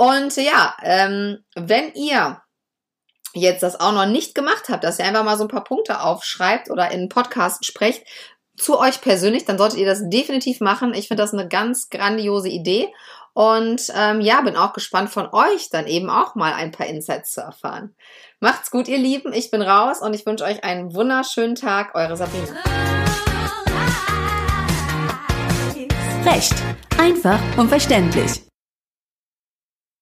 Und 0.01 0.35
ja, 0.35 0.75
ähm, 0.81 1.43
wenn 1.53 1.93
ihr 1.93 2.41
jetzt 3.35 3.61
das 3.61 3.79
auch 3.79 3.91
noch 3.91 4.07
nicht 4.07 4.33
gemacht 4.33 4.67
habt, 4.67 4.83
dass 4.83 4.97
ihr 4.97 5.05
einfach 5.05 5.23
mal 5.23 5.37
so 5.37 5.43
ein 5.43 5.47
paar 5.47 5.63
Punkte 5.63 6.01
aufschreibt 6.01 6.71
oder 6.71 6.89
in 6.89 7.07
Podcast 7.07 7.63
sprecht, 7.65 8.03
zu 8.57 8.79
euch 8.79 9.01
persönlich, 9.01 9.45
dann 9.45 9.59
solltet 9.59 9.77
ihr 9.77 9.85
das 9.85 10.01
definitiv 10.09 10.59
machen. 10.59 10.95
Ich 10.95 11.07
finde 11.07 11.21
das 11.21 11.33
eine 11.33 11.47
ganz 11.47 11.91
grandiose 11.91 12.49
Idee. 12.49 12.91
Und 13.33 13.93
ähm, 13.95 14.21
ja, 14.21 14.41
bin 14.41 14.55
auch 14.55 14.73
gespannt 14.73 15.11
von 15.11 15.29
euch 15.33 15.69
dann 15.69 15.85
eben 15.85 16.09
auch 16.09 16.33
mal 16.33 16.53
ein 16.53 16.71
paar 16.71 16.87
Insights 16.87 17.33
zu 17.33 17.41
erfahren. 17.41 17.95
Macht's 18.39 18.71
gut, 18.71 18.87
ihr 18.87 18.97
Lieben. 18.97 19.33
Ich 19.33 19.51
bin 19.51 19.61
raus 19.61 20.01
und 20.01 20.15
ich 20.15 20.25
wünsche 20.25 20.45
euch 20.45 20.63
einen 20.63 20.95
wunderschönen 20.95 21.53
Tag. 21.53 21.93
Eure 21.93 22.17
Sabine. 22.17 22.47
Recht. 26.25 26.55
Einfach 26.97 27.39
und 27.57 27.69
verständlich. 27.69 28.50